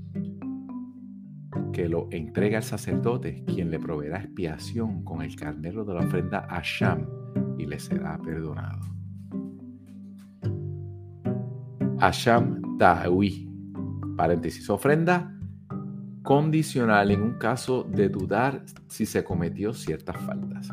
que 1.72 1.88
lo 1.88 2.08
entrega 2.10 2.58
al 2.58 2.64
sacerdote, 2.64 3.44
quien 3.46 3.70
le 3.70 3.78
proveerá 3.78 4.18
expiación 4.18 5.04
con 5.04 5.22
el 5.22 5.36
carnero 5.36 5.84
de 5.84 5.94
la 5.94 6.00
ofrenda 6.00 6.46
a 6.48 6.60
Sham 6.62 7.06
y 7.58 7.66
le 7.66 7.78
será 7.78 8.18
perdonado. 8.18 8.80
Asham 12.00 12.78
Tawi, 12.78 13.50
paréntesis, 14.16 14.70
ofrenda 14.70 15.34
condicional 16.22 17.10
en 17.10 17.22
un 17.22 17.38
caso 17.38 17.82
de 17.82 18.08
dudar 18.08 18.62
si 18.86 19.04
se 19.06 19.24
cometió 19.24 19.72
ciertas 19.72 20.16
faltas. 20.18 20.68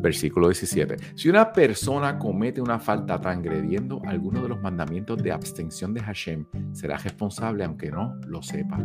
Versículo 0.00 0.48
17. 0.48 0.96
Si 1.14 1.28
una 1.28 1.52
persona 1.52 2.18
comete 2.18 2.60
una 2.60 2.78
falta 2.78 3.20
transgrediendo 3.20 4.00
alguno 4.06 4.42
de 4.42 4.48
los 4.48 4.60
mandamientos 4.60 5.22
de 5.22 5.32
abstención 5.32 5.92
de 5.92 6.00
Hashem, 6.00 6.46
será 6.72 6.96
responsable 6.96 7.64
aunque 7.64 7.90
no 7.90 8.16
lo 8.26 8.42
sepa 8.42 8.78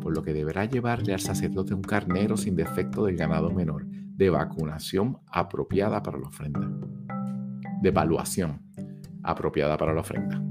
por 0.00 0.14
lo 0.14 0.22
que 0.22 0.32
deberá 0.32 0.64
llevarle 0.64 1.12
al 1.12 1.20
sacerdote 1.20 1.74
un 1.74 1.82
carnero 1.82 2.36
sin 2.36 2.56
defecto 2.56 3.04
del 3.04 3.16
ganado 3.16 3.50
menor, 3.50 3.86
de 3.86 4.30
vacunación 4.30 5.18
apropiada 5.26 6.02
para 6.02 6.18
la 6.18 6.28
ofrenda, 6.28 6.70
de 7.80 7.88
evaluación 7.88 8.60
apropiada 9.22 9.76
para 9.76 9.94
la 9.94 10.00
ofrenda. 10.00 10.42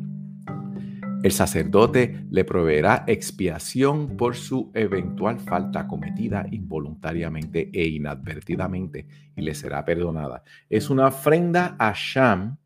El 1.22 1.34
sacerdote 1.34 2.26
le 2.32 2.46
proveerá 2.46 3.04
expiación 3.06 4.16
por 4.16 4.36
su 4.36 4.72
eventual 4.74 5.40
falta 5.40 5.86
cometida 5.86 6.46
involuntariamente 6.50 7.70
e 7.74 7.90
inadvertidamente 7.90 9.06
y 9.36 9.42
le 9.42 9.54
será 9.54 9.84
perdonada. 9.84 10.44
Es 10.70 10.90
una 10.90 11.08
ofrenda 11.08 11.76
a 11.78 11.92
Sham 11.94 12.58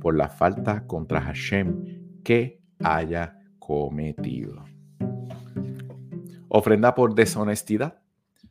por 0.00 0.16
la 0.16 0.28
falta 0.28 0.86
contra 0.88 1.20
Hashem 1.20 2.22
que 2.24 2.60
haya 2.80 3.38
cometido. 3.60 4.73
Ofrenda 6.56 6.94
por 6.94 7.16
deshonestidad. 7.16 7.98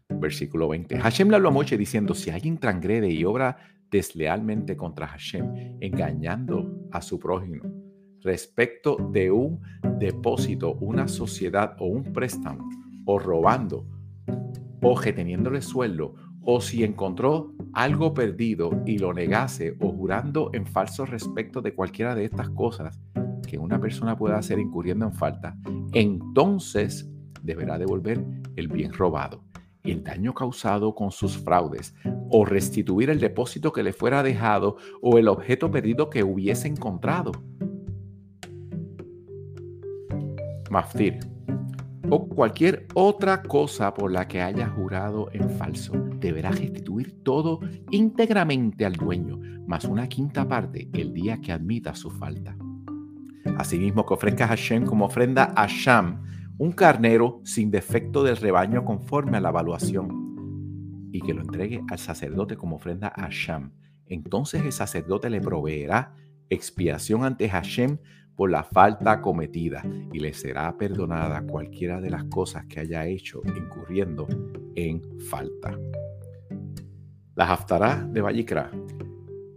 Versículo 0.10 0.68
20. 0.68 0.98
Hashem 0.98 1.30
le 1.30 1.38
habló 1.38 1.48
a 1.48 1.52
Moche 1.54 1.78
diciendo, 1.78 2.14
si 2.14 2.32
alguien 2.32 2.58
transgrede 2.58 3.10
y 3.10 3.24
obra 3.24 3.56
deslealmente 3.90 4.76
contra 4.76 5.08
Hashem, 5.08 5.78
engañando 5.80 6.90
a 6.92 7.02
su 7.02 7.18
prójimo 7.18 7.64
respecto 8.22 8.98
de 9.14 9.32
un 9.32 9.62
depósito, 10.00 10.74
una 10.82 11.08
sociedad 11.08 11.78
o 11.80 11.86
un 11.86 12.12
préstamo, 12.12 12.68
o 13.06 13.20
robando, 13.20 13.88
o 14.82 15.00
reteniéndole 15.00 15.62
sueldo, 15.62 16.16
o 16.42 16.60
si 16.60 16.84
encontró 16.84 17.54
algo 17.72 18.14
perdido 18.14 18.84
y 18.86 18.98
lo 18.98 19.14
negase, 19.14 19.78
o 19.80 19.94
jurando 19.94 20.50
en 20.52 20.68
falso 20.68 21.06
respecto 21.06 21.62
de 21.62 21.74
cualquiera 21.74 22.16
de 22.16 22.26
estas 22.26 22.50
cosas 22.50 23.00
que 23.48 23.58
una 23.58 23.80
persona 23.80 24.18
pueda 24.18 24.38
hacer 24.38 24.60
incurriendo 24.60 25.06
en 25.06 25.14
falta, 25.14 25.56
entonces 25.94 27.10
deberá 27.44 27.78
devolver 27.78 28.24
el 28.56 28.68
bien 28.68 28.94
robado, 28.94 29.44
el 29.84 30.04
daño 30.04 30.34
causado 30.34 30.96
con 30.96 31.12
sus 31.12 31.38
fraudes, 31.38 31.94
o 32.30 32.46
restituir 32.46 33.10
el 33.10 33.20
depósito 33.20 33.72
que 33.72 33.84
le 33.84 33.94
fuera 33.94 34.24
dejado 34.24 34.78
o 35.02 35.18
el 35.18 35.28
objeto 35.28 35.70
perdido 35.70 36.10
que 36.10 36.24
hubiese 36.24 36.68
encontrado 36.68 37.32
maftir 40.74 41.20
o 42.10 42.28
cualquier 42.28 42.88
otra 42.96 43.44
cosa 43.44 43.94
por 43.94 44.12
la 44.12 44.28
que 44.28 44.42
haya 44.42 44.68
jurado 44.68 45.30
en 45.32 45.50
falso, 45.52 45.94
deberá 46.20 46.52
restituir 46.52 47.24
todo 47.24 47.60
íntegramente 47.92 48.86
al 48.86 48.94
dueño, 48.94 49.40
más 49.68 49.86
una 49.86 50.08
quinta 50.08 50.48
parte 50.48 50.90
el 50.94 51.14
día 51.14 51.40
que 51.40 51.52
admita 51.52 51.96
su 51.96 52.10
falta. 52.10 52.58
Asimismo, 53.58 54.06
que 54.06 54.16
ofrezca 54.16 54.46
a 54.46 54.48
Hashem 54.50 54.86
como 54.86 55.06
ofrenda 55.06 55.54
a 55.56 55.68
Sham 55.68 56.24
un 56.58 56.72
carnero 56.72 57.42
sin 57.44 57.72
defecto 57.72 58.24
del 58.24 58.38
rebaño 58.38 58.86
conforme 58.86 59.38
a 59.38 59.42
la 59.42 59.50
evaluación 59.50 61.10
y 61.12 61.22
que 61.22 61.34
lo 61.34 61.42
entregue 61.42 61.82
al 61.90 62.00
sacerdote 62.00 62.58
como 62.58 62.76
ofrenda 62.78 63.08
a 63.08 63.30
Sham. 63.30 63.74
Entonces 64.08 64.64
el 64.64 64.72
sacerdote 64.72 65.30
le 65.30 65.42
proveerá 65.42 66.16
expiación 66.50 67.24
ante 67.24 67.50
Hashem 67.50 67.98
por 68.36 68.50
la 68.50 68.64
falta 68.64 69.22
cometida 69.22 69.84
y 70.12 70.20
le 70.20 70.34
será 70.34 70.76
perdonada 70.78 71.44
cualquiera 71.44 72.02
de 72.02 72.10
las 72.10 72.24
cosas 72.26 72.66
que 72.66 72.80
haya 72.80 73.06
hecho 73.06 73.42
incurriendo 73.46 74.28
en 74.76 75.02
falta. 75.20 75.78
La 77.36 77.52
Haftará 77.52 78.08
de 78.12 78.22
Vallicra 78.22 78.72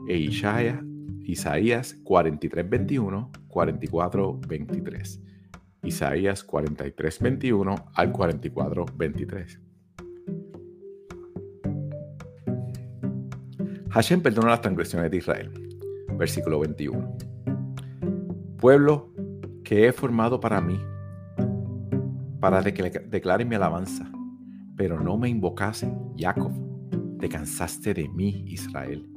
e 0.08 0.16
Isaías 0.16 1.94
43, 2.04 2.70
21, 2.70 3.32
44, 3.48 4.40
23. 4.46 5.25
Isaías 5.86 6.44
43, 6.44 7.20
21 7.20 7.74
al 7.94 8.12
44, 8.12 8.86
23. 8.96 9.60
Hashem 13.90 14.20
perdona 14.20 14.50
las 14.50 14.60
transgresiones 14.60 15.10
de 15.10 15.16
Israel. 15.16 15.50
Versículo 16.18 16.60
21 16.60 17.16
pueblo 18.56 19.12
que 19.62 19.86
he 19.86 19.92
formado 19.92 20.40
para 20.40 20.60
mí, 20.60 20.80
para 22.40 22.62
que 22.62 22.90
declare 23.08 23.44
mi 23.44 23.54
alabanza, 23.54 24.10
pero 24.76 25.00
no 25.00 25.16
me 25.16 25.28
invocase, 25.28 25.92
Jacob. 26.16 26.52
Te 27.18 27.28
cansaste 27.28 27.94
de 27.94 28.08
mí, 28.08 28.44
Israel. 28.46 29.08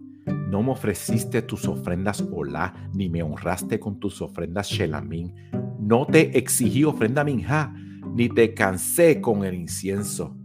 No 0.50 0.64
me 0.64 0.72
ofreciste 0.72 1.42
tus 1.42 1.68
ofrendas 1.68 2.24
Olá, 2.32 2.90
ni 2.94 3.10
me 3.10 3.24
honraste 3.24 3.80
con 3.80 4.00
tus 4.00 4.22
ofrendas 4.22 4.68
Shelamín. 4.68 5.34
No 5.90 6.06
te 6.06 6.38
exigí 6.38 6.84
ofrenda 6.84 7.24
Minja, 7.24 7.74
ni 8.14 8.30
te 8.30 8.54
cansé 8.54 9.20
con 9.20 9.44
el 9.44 9.56
incienso. 9.56 10.38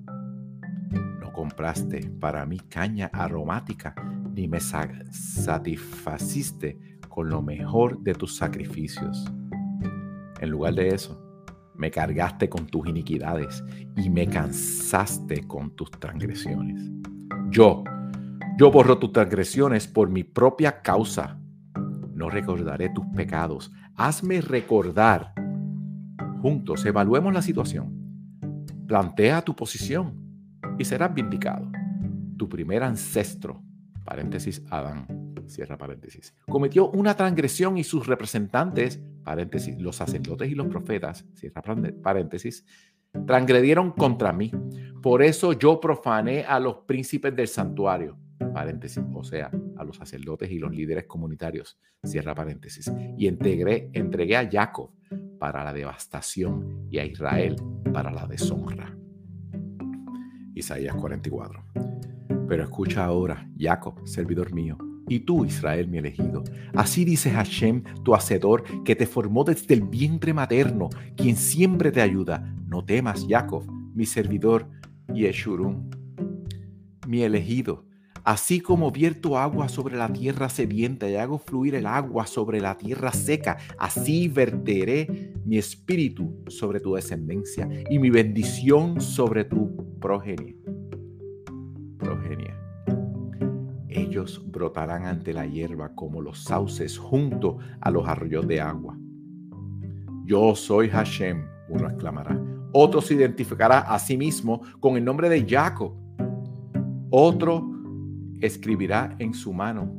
No 1.20 1.34
compraste 1.34 2.10
para 2.18 2.46
mí 2.46 2.58
caña 2.60 3.10
aromática, 3.12 3.94
ni 4.34 4.48
me 4.48 4.58
satisfaciste 4.58 6.98
con 7.10 7.28
lo 7.28 7.42
mejor 7.42 8.00
de 8.00 8.14
tus 8.14 8.38
sacrificios. 8.38 9.30
En 10.40 10.48
lugar 10.48 10.76
de 10.76 10.88
eso, 10.88 11.22
me 11.74 11.90
cargaste 11.90 12.48
con 12.48 12.66
tus 12.66 12.88
iniquidades 12.88 13.62
y 13.98 14.08
me 14.08 14.26
cansaste 14.26 15.46
con 15.46 15.76
tus 15.76 15.90
transgresiones. 15.90 16.90
Yo, 17.50 17.84
yo 18.56 18.70
borro 18.70 18.98
tus 18.98 19.12
transgresiones 19.12 19.88
por 19.88 20.08
mi 20.08 20.24
propia 20.24 20.80
causa. 20.80 21.38
No 22.14 22.30
recordaré 22.30 22.88
tus 22.88 23.04
pecados. 23.14 23.70
Hazme 23.96 24.40
recordar. 24.40 25.32
Juntos 26.42 26.84
evaluemos 26.84 27.32
la 27.32 27.42
situación. 27.42 27.92
Plantea 28.88 29.42
tu 29.42 29.54
posición 29.54 30.18
y 30.78 30.84
serás 30.84 31.14
vindicado. 31.14 31.70
Tu 32.36 32.48
primer 32.48 32.82
ancestro, 32.82 33.62
paréntesis 34.04 34.64
Adán, 34.68 35.06
cierra 35.46 35.78
paréntesis, 35.78 36.34
cometió 36.48 36.90
una 36.90 37.14
transgresión 37.14 37.78
y 37.78 37.84
sus 37.84 38.08
representantes, 38.08 39.00
paréntesis, 39.22 39.80
los 39.80 39.94
sacerdotes 39.94 40.50
y 40.50 40.56
los 40.56 40.66
profetas, 40.66 41.24
cierra 41.34 41.62
paréntesis, 42.02 42.66
transgredieron 43.28 43.92
contra 43.92 44.32
mí. 44.32 44.50
Por 45.02 45.22
eso 45.22 45.52
yo 45.52 45.78
profané 45.78 46.42
a 46.42 46.58
los 46.58 46.78
príncipes 46.78 47.36
del 47.36 47.46
santuario, 47.46 48.18
paréntesis, 48.52 49.02
o 49.12 49.24
sea, 49.24 49.50
a 49.76 49.84
los 49.84 49.96
sacerdotes 49.96 50.50
y 50.50 50.58
los 50.58 50.74
líderes 50.74 51.04
comunitarios, 51.06 51.78
cierra 52.02 52.34
paréntesis, 52.34 52.90
y 53.16 53.26
entregué, 53.26 53.90
entregué 53.92 54.36
a 54.36 54.48
Jacob 54.50 54.90
para 55.38 55.64
la 55.64 55.72
devastación 55.72 56.86
y 56.90 56.98
a 56.98 57.04
Israel 57.04 57.56
para 57.92 58.10
la 58.10 58.26
deshonra. 58.26 58.96
Isaías 60.54 60.94
44. 60.94 61.64
Pero 62.48 62.62
escucha 62.62 63.04
ahora, 63.04 63.48
Jacob, 63.58 64.06
servidor 64.06 64.52
mío, 64.52 64.78
y 65.08 65.20
tú, 65.20 65.44
Israel, 65.44 65.88
mi 65.88 65.98
elegido. 65.98 66.42
Así 66.74 67.04
dice 67.04 67.30
Hashem, 67.30 67.82
tu 68.04 68.14
hacedor, 68.14 68.64
que 68.84 68.96
te 68.96 69.06
formó 69.06 69.44
desde 69.44 69.74
el 69.74 69.82
vientre 69.82 70.32
materno, 70.32 70.88
quien 71.16 71.36
siempre 71.36 71.92
te 71.92 72.00
ayuda. 72.00 72.54
No 72.66 72.84
temas, 72.84 73.26
Jacob, 73.28 73.66
mi 73.94 74.06
servidor, 74.06 74.68
Yeshurun, 75.12 75.90
mi 77.06 77.22
elegido. 77.22 77.86
Así 78.24 78.60
como 78.60 78.90
vierto 78.90 79.38
agua 79.38 79.68
sobre 79.68 79.96
la 79.96 80.12
tierra 80.12 80.48
sedienta 80.48 81.08
y 81.08 81.16
hago 81.16 81.38
fluir 81.38 81.74
el 81.74 81.86
agua 81.86 82.26
sobre 82.26 82.60
la 82.60 82.76
tierra 82.76 83.12
seca, 83.12 83.58
así 83.78 84.28
verteré 84.28 85.34
mi 85.44 85.58
espíritu 85.58 86.42
sobre 86.48 86.80
tu 86.80 86.94
descendencia 86.94 87.68
y 87.90 87.98
mi 87.98 88.10
bendición 88.10 89.00
sobre 89.00 89.44
tu 89.44 89.76
progenie. 90.00 90.56
Progenie 91.98 92.54
ellos 93.94 94.42
brotarán 94.46 95.06
ante 95.06 95.32
la 95.32 95.46
hierba 95.46 95.94
como 95.94 96.20
los 96.20 96.42
sauces 96.44 96.98
junto 96.98 97.58
a 97.80 97.90
los 97.90 98.06
arroyos 98.06 98.46
de 98.46 98.60
agua. 98.60 98.96
Yo 100.24 100.54
soy 100.54 100.88
Hashem, 100.88 101.44
uno 101.68 101.88
exclamará. 101.88 102.40
Otro 102.72 103.00
se 103.00 103.14
identificará 103.14 103.80
a 103.80 103.98
sí 103.98 104.16
mismo 104.16 104.62
con 104.80 104.96
el 104.96 105.04
nombre 105.04 105.28
de 105.28 105.46
Jacob. 105.48 105.92
Otro 107.10 107.73
escribirá 108.44 109.16
en 109.18 109.32
su 109.32 109.54
mano 109.54 109.90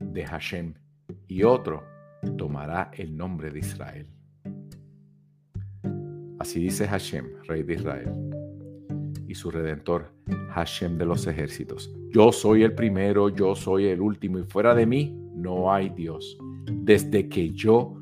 de 0.00 0.26
Hashem 0.26 0.74
y 1.26 1.42
otro 1.44 1.82
tomará 2.36 2.90
el 2.92 3.16
nombre 3.16 3.50
de 3.50 3.60
Israel. 3.60 4.06
Así 6.38 6.60
dice 6.60 6.86
Hashem, 6.86 7.24
rey 7.48 7.62
de 7.62 7.74
Israel, 7.74 8.12
y 9.26 9.34
su 9.34 9.50
redentor, 9.50 10.12
Hashem 10.50 10.98
de 10.98 11.06
los 11.06 11.26
ejércitos. 11.26 11.90
Yo 12.10 12.32
soy 12.32 12.64
el 12.64 12.74
primero, 12.74 13.30
yo 13.30 13.54
soy 13.54 13.86
el 13.86 14.02
último 14.02 14.38
y 14.38 14.42
fuera 14.42 14.74
de 14.74 14.84
mí 14.84 15.16
no 15.34 15.72
hay 15.72 15.88
Dios. 15.88 16.36
Desde 16.70 17.30
que 17.30 17.48
yo 17.50 17.94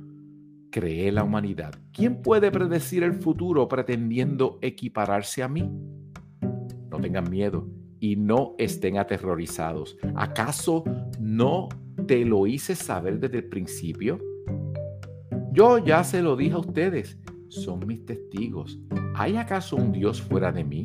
creé 0.72 1.12
la 1.12 1.22
humanidad, 1.22 1.74
¿quién 1.92 2.20
puede 2.22 2.50
predecir 2.50 3.04
el 3.04 3.14
futuro 3.14 3.68
pretendiendo 3.68 4.58
equipararse 4.60 5.44
a 5.44 5.48
mí? 5.48 5.70
No 6.90 6.98
tengan 7.00 7.30
miedo 7.30 7.77
y 8.00 8.16
no 8.16 8.54
estén 8.58 8.98
aterrorizados. 8.98 9.98
¿Acaso 10.14 10.84
no 11.20 11.68
te 12.06 12.24
lo 12.24 12.46
hice 12.46 12.74
saber 12.74 13.18
desde 13.20 13.38
el 13.38 13.48
principio? 13.48 14.18
Yo 15.52 15.78
ya 15.78 16.04
se 16.04 16.22
lo 16.22 16.36
dije 16.36 16.54
a 16.54 16.58
ustedes, 16.58 17.18
son 17.48 17.86
mis 17.86 18.04
testigos. 18.04 18.78
¿Hay 19.14 19.36
acaso 19.36 19.76
un 19.76 19.92
Dios 19.92 20.22
fuera 20.22 20.52
de 20.52 20.64
mí? 20.64 20.84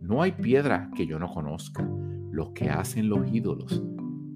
No 0.00 0.22
hay 0.22 0.32
piedra 0.32 0.90
que 0.94 1.06
yo 1.06 1.18
no 1.18 1.28
conozca 1.28 1.88
los 2.30 2.50
que 2.50 2.70
hacen 2.70 3.08
los 3.08 3.26
ídolos 3.32 3.82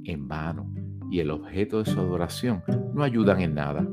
en 0.04 0.26
vano 0.26 0.72
y 1.10 1.20
el 1.20 1.30
objeto 1.30 1.82
de 1.82 1.90
su 1.90 2.00
adoración 2.00 2.62
no 2.94 3.02
ayudan 3.02 3.40
en 3.40 3.54
nada. 3.54 3.86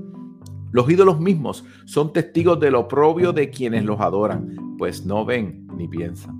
Los 0.71 0.89
ídolos 0.89 1.19
mismos 1.19 1.65
son 1.85 2.13
testigos 2.13 2.59
del 2.59 2.75
oprobio 2.75 3.33
de 3.33 3.49
quienes 3.49 3.85
los 3.85 3.99
adoran, 3.99 4.55
pues 4.77 5.05
no 5.05 5.25
ven 5.25 5.67
ni 5.75 5.87
piensan. 5.87 6.38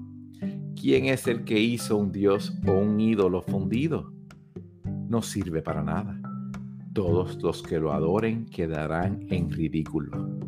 ¿Quién 0.80 1.08
es 1.08 1.28
el 1.28 1.44
que 1.44 1.60
hizo 1.60 1.98
un 1.98 2.14
dios 2.14 2.54
o 2.66 2.72
un 2.72 3.02
ídolo 3.02 3.42
fundido? 3.42 4.14
No 5.10 5.22
sirve 5.22 5.62
para 5.62 5.84
nada. 5.84 6.18
Todos 6.94 7.42
los 7.44 7.62
que 7.62 7.80
lo 7.80 7.92
adoren 7.92 8.46
quedarán 8.46 9.26
en 9.30 9.52
ridículo. 9.52 10.40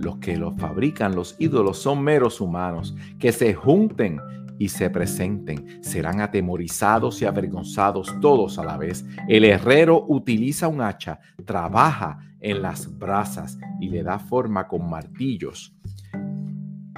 Los 0.00 0.16
que 0.18 0.38
lo 0.38 0.52
fabrican, 0.52 1.14
los 1.14 1.36
ídolos, 1.38 1.76
son 1.76 2.02
meros 2.02 2.40
humanos 2.40 2.96
que 3.18 3.30
se 3.30 3.52
junten 3.52 4.18
y 4.58 4.70
se 4.70 4.88
presenten. 4.88 5.82
Serán 5.82 6.22
atemorizados 6.22 7.20
y 7.20 7.26
avergonzados 7.26 8.18
todos 8.22 8.58
a 8.58 8.64
la 8.64 8.78
vez. 8.78 9.04
El 9.28 9.44
herrero 9.44 10.06
utiliza 10.08 10.66
un 10.66 10.80
hacha, 10.80 11.20
trabaja 11.44 12.20
en 12.40 12.62
las 12.62 12.98
brasas 12.98 13.58
y 13.80 13.90
le 13.90 14.02
da 14.02 14.18
forma 14.18 14.66
con 14.66 14.88
martillos. 14.88 15.76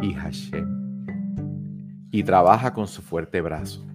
Y 0.00 0.12
Hashem. 0.12 0.85
Y 2.10 2.22
trabaja 2.22 2.72
con 2.72 2.86
su 2.86 3.02
fuerte 3.02 3.40
brazo. 3.40 3.86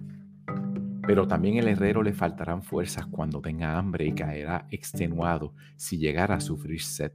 Pero 1.06 1.26
también 1.26 1.56
el 1.56 1.68
herrero 1.68 2.02
le 2.02 2.12
faltarán 2.12 2.62
fuerzas 2.62 3.06
cuando 3.06 3.40
tenga 3.40 3.76
hambre 3.76 4.06
y 4.06 4.12
caerá 4.12 4.66
extenuado 4.70 5.54
si 5.76 5.98
llegara 5.98 6.36
a 6.36 6.40
sufrir 6.40 6.80
sed. 6.80 7.12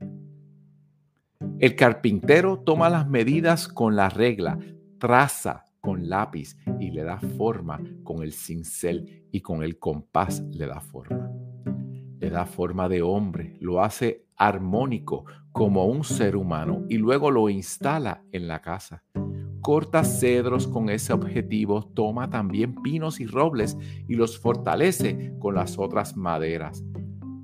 El 1.59 1.75
carpintero 1.75 2.59
toma 2.59 2.89
las 2.89 3.07
medidas 3.07 3.67
con 3.67 3.95
la 3.95 4.09
regla, 4.09 4.59
traza 4.99 5.65
con 5.79 6.09
lápiz 6.09 6.57
y 6.79 6.91
le 6.91 7.03
da 7.03 7.19
forma 7.19 7.79
con 8.03 8.21
el 8.23 8.33
cincel 8.33 9.25
y 9.31 9.41
con 9.41 9.63
el 9.63 9.79
compás 9.79 10.41
le 10.51 10.67
da 10.67 10.81
forma. 10.81 11.31
Le 12.19 12.29
da 12.29 12.45
forma 12.45 12.89
de 12.89 13.01
hombre, 13.01 13.55
lo 13.61 13.81
hace 13.81 14.25
armónico 14.35 15.25
como 15.51 15.85
un 15.85 16.03
ser 16.03 16.35
humano 16.35 16.83
y 16.89 16.97
luego 16.97 17.31
lo 17.31 17.49
instala 17.49 18.23
en 18.31 18.47
la 18.47 18.61
casa 18.61 19.03
corta 19.67 20.05
cedros 20.05 20.65
con 20.65 20.89
ese 20.89 21.11
objetivo, 21.11 21.91
toma 21.93 22.29
también 22.29 22.73
pinos 22.81 23.19
y 23.19 23.25
robles 23.25 23.77
y 24.07 24.15
los 24.15 24.39
fortalece 24.39 25.33
con 25.39 25.55
las 25.55 25.77
otras 25.77 26.15
maderas. 26.15 26.85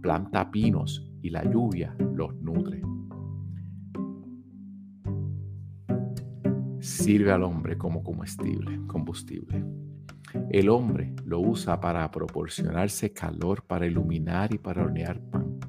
Planta 0.02 0.50
pinos 0.50 1.12
y 1.22 1.32
la 1.32 1.44
lluvia 1.44 1.94
los 2.14 2.34
nutre. 2.36 2.82
Sirve 6.80 7.34
al 7.34 7.44
hombre 7.44 7.78
como 7.78 8.02
comestible, 8.02 8.80
combustible. 8.88 9.66
El 10.50 10.70
hombre 10.70 11.14
lo 11.26 11.42
usa 11.42 11.82
para 11.82 12.10
proporcionarse 12.10 13.12
calor, 13.12 13.66
para 13.66 13.86
iluminar 13.86 14.54
y 14.54 14.60
para 14.60 14.84
hornear 14.84 15.20
pan. 15.30 15.60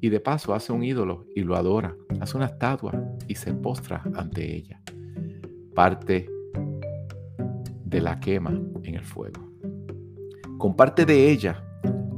Y 0.00 0.08
de 0.08 0.18
paso 0.18 0.54
hace 0.54 0.72
un 0.72 0.82
ídolo 0.82 1.28
y 1.36 1.42
lo 1.42 1.54
adora, 1.54 1.94
hace 2.20 2.36
una 2.36 2.46
estatua 2.46 3.00
y 3.28 3.36
se 3.36 3.54
postra 3.54 4.02
ante 4.16 4.56
ella 4.56 4.83
parte 5.74 6.28
de 7.84 8.00
la 8.00 8.20
quema 8.20 8.58
en 8.82 8.94
el 8.94 9.04
fuego. 9.04 9.52
Con 10.58 10.76
parte 10.76 11.04
de 11.04 11.30
ella 11.30 11.64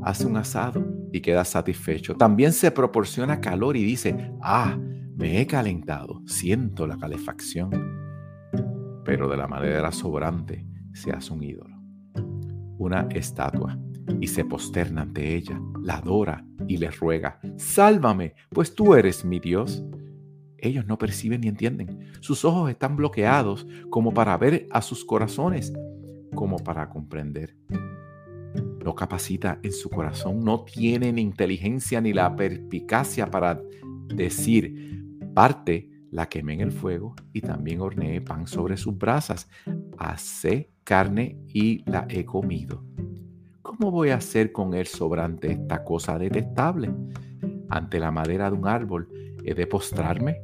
hace 0.03 0.27
un 0.27 0.37
asado 0.37 0.85
y 1.13 1.21
queda 1.21 1.45
satisfecho. 1.45 2.15
También 2.15 2.53
se 2.53 2.71
proporciona 2.71 3.41
calor 3.41 3.77
y 3.77 3.85
dice, 3.85 4.33
ah, 4.43 4.79
me 5.17 5.41
he 5.41 5.47
calentado, 5.47 6.23
siento 6.27 6.87
la 6.87 6.99
calefacción. 6.99 7.71
Pero 9.05 9.29
de 9.29 9.37
la 9.37 9.49
manera 9.49 9.91
sobrante 9.93 10.67
se 10.93 11.11
hace 11.11 11.33
un 11.33 11.43
ídolo, 11.43 11.77
una 12.79 13.09
estatua, 13.11 13.79
y 14.21 14.29
se 14.29 14.45
posterna 14.45 15.03
ante 15.03 15.35
ella, 15.35 15.61
la 15.83 15.97
adora 15.97 16.45
y 16.67 16.77
le 16.77 16.91
ruega, 16.91 17.41
sálvame, 17.57 18.35
pues 18.51 18.75
tú 18.75 18.95
eres 18.95 19.25
mi 19.25 19.41
Dios. 19.41 19.85
Ellos 20.67 20.87
no 20.87 20.99
perciben 20.99 21.43
ni 21.43 21.49
entienden. 21.49 22.13
Sus 22.21 22.45
ojos 22.45 22.71
están 22.71 22.97
bloqueados 22.97 23.67
como 23.89 24.13
para 24.13 24.37
ver 24.37 24.67
a 24.71 24.83
sus 24.83 25.05
corazones, 25.05 25.73
como 26.35 26.59
para 26.59 26.89
comprender. 26.89 27.57
No 28.85 28.95
capacita 28.95 29.59
en 29.63 29.73
su 29.73 29.89
corazón, 29.91 30.41
no 30.41 30.65
tienen 30.65 31.19
inteligencia 31.19 32.01
ni 32.01 32.13
la 32.13 32.35
perspicacia 32.35 33.31
para 33.31 33.61
decir, 34.09 35.05
parte 35.35 35.91
la 36.11 36.29
quemé 36.29 36.55
en 36.55 36.61
el 36.61 36.73
fuego 36.73 37.15
y 37.33 37.41
también 37.41 37.81
horneé 37.81 38.21
pan 38.21 38.47
sobre 38.47 38.77
sus 38.77 38.97
brasas. 38.97 39.49
Hacé 39.99 40.71
carne 40.85 41.39
y 41.49 41.89
la 41.91 42.07
he 42.09 42.25
comido. 42.25 42.85
¿Cómo 43.63 43.91
voy 43.91 44.11
a 44.11 44.17
hacer 44.17 44.53
con 44.53 44.75
él 44.75 44.87
sobrante 44.87 45.53
esta 45.53 45.85
cosa 45.85 46.19
detestable? 46.19 46.91
Ante 47.69 47.99
la 47.99 48.11
madera 48.11 48.51
de 48.51 48.57
un 48.57 48.69
árbol 48.69 49.09
¿He 49.49 49.55
de 49.55 49.65
postrarme? 49.69 50.43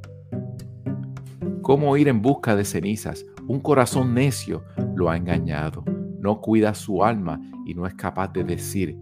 ¿Cómo 1.62 1.96
ir 1.96 2.08
en 2.08 2.22
busca 2.22 2.56
de 2.56 2.64
cenizas? 2.64 3.24
Un 3.46 3.60
corazón 3.60 4.14
necio 4.14 4.64
lo 4.96 5.08
ha 5.08 5.16
engañado. 5.16 5.84
No 6.18 6.40
cuida 6.40 6.74
su 6.74 7.04
alma 7.04 7.40
y 7.64 7.74
no 7.74 7.86
es 7.86 7.94
capaz 7.94 8.32
de 8.32 8.42
decir 8.42 8.98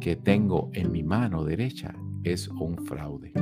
que 0.00 0.14
tengo 0.14 0.70
en 0.74 0.92
mi 0.92 1.02
mano 1.02 1.44
derecha 1.44 1.92
es 2.22 2.46
un 2.46 2.78
fraude. 2.86 3.32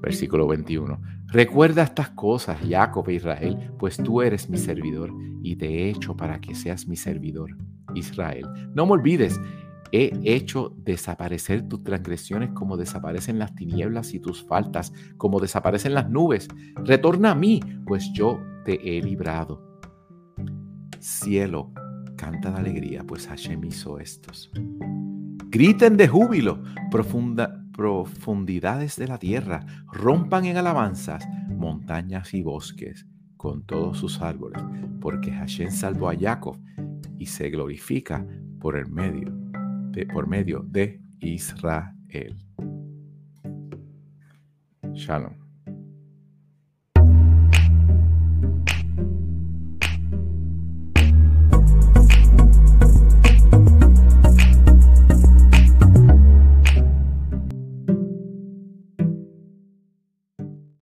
Versículo 0.00 0.48
21. 0.48 0.98
Recuerda 1.26 1.82
estas 1.82 2.10
cosas, 2.10 2.58
Jacob 2.66 3.06
e 3.10 3.14
Israel, 3.14 3.72
pues 3.78 3.98
tú 3.98 4.22
eres 4.22 4.48
mi 4.48 4.56
servidor 4.56 5.12
y 5.42 5.56
te 5.56 5.66
he 5.66 5.90
hecho 5.90 6.16
para 6.16 6.40
que 6.40 6.54
seas 6.54 6.88
mi 6.88 6.96
servidor, 6.96 7.58
Israel. 7.94 8.46
No 8.74 8.86
me 8.86 8.92
olvides 8.92 9.38
He 9.92 10.12
hecho 10.24 10.74
desaparecer 10.76 11.68
tus 11.68 11.82
transgresiones 11.84 12.50
como 12.50 12.76
desaparecen 12.76 13.38
las 13.38 13.54
tinieblas 13.54 14.14
y 14.14 14.20
tus 14.20 14.44
faltas, 14.44 14.92
como 15.16 15.40
desaparecen 15.40 15.94
las 15.94 16.10
nubes. 16.10 16.48
Retorna 16.76 17.32
a 17.32 17.34
mí, 17.34 17.60
pues 17.86 18.10
yo 18.12 18.40
te 18.64 18.98
he 18.98 19.02
librado. 19.02 19.80
Cielo, 20.98 21.72
canta 22.16 22.50
de 22.50 22.58
alegría, 22.58 23.04
pues 23.04 23.26
Hashem 23.28 23.64
hizo 23.64 23.98
estos. 23.98 24.50
Griten 25.48 25.96
de 25.96 26.08
júbilo, 26.08 26.62
profundidades 27.72 28.96
de 28.96 29.06
la 29.06 29.18
tierra, 29.18 29.64
rompan 29.92 30.46
en 30.46 30.56
alabanzas 30.56 31.26
montañas 31.48 32.34
y 32.34 32.42
bosques 32.42 33.06
con 33.36 33.64
todos 33.64 33.98
sus 33.98 34.20
árboles, 34.20 34.62
porque 35.00 35.30
Hashem 35.30 35.70
salvó 35.70 36.10
a 36.10 36.16
Jacob 36.16 36.58
y 37.16 37.26
se 37.26 37.50
glorifica 37.50 38.26
por 38.58 38.76
el 38.76 38.88
medio 38.88 39.45
por 40.04 40.26
medio 40.26 40.60
de 40.60 41.00
Israel. 41.20 42.36
Shalom. 44.94 45.45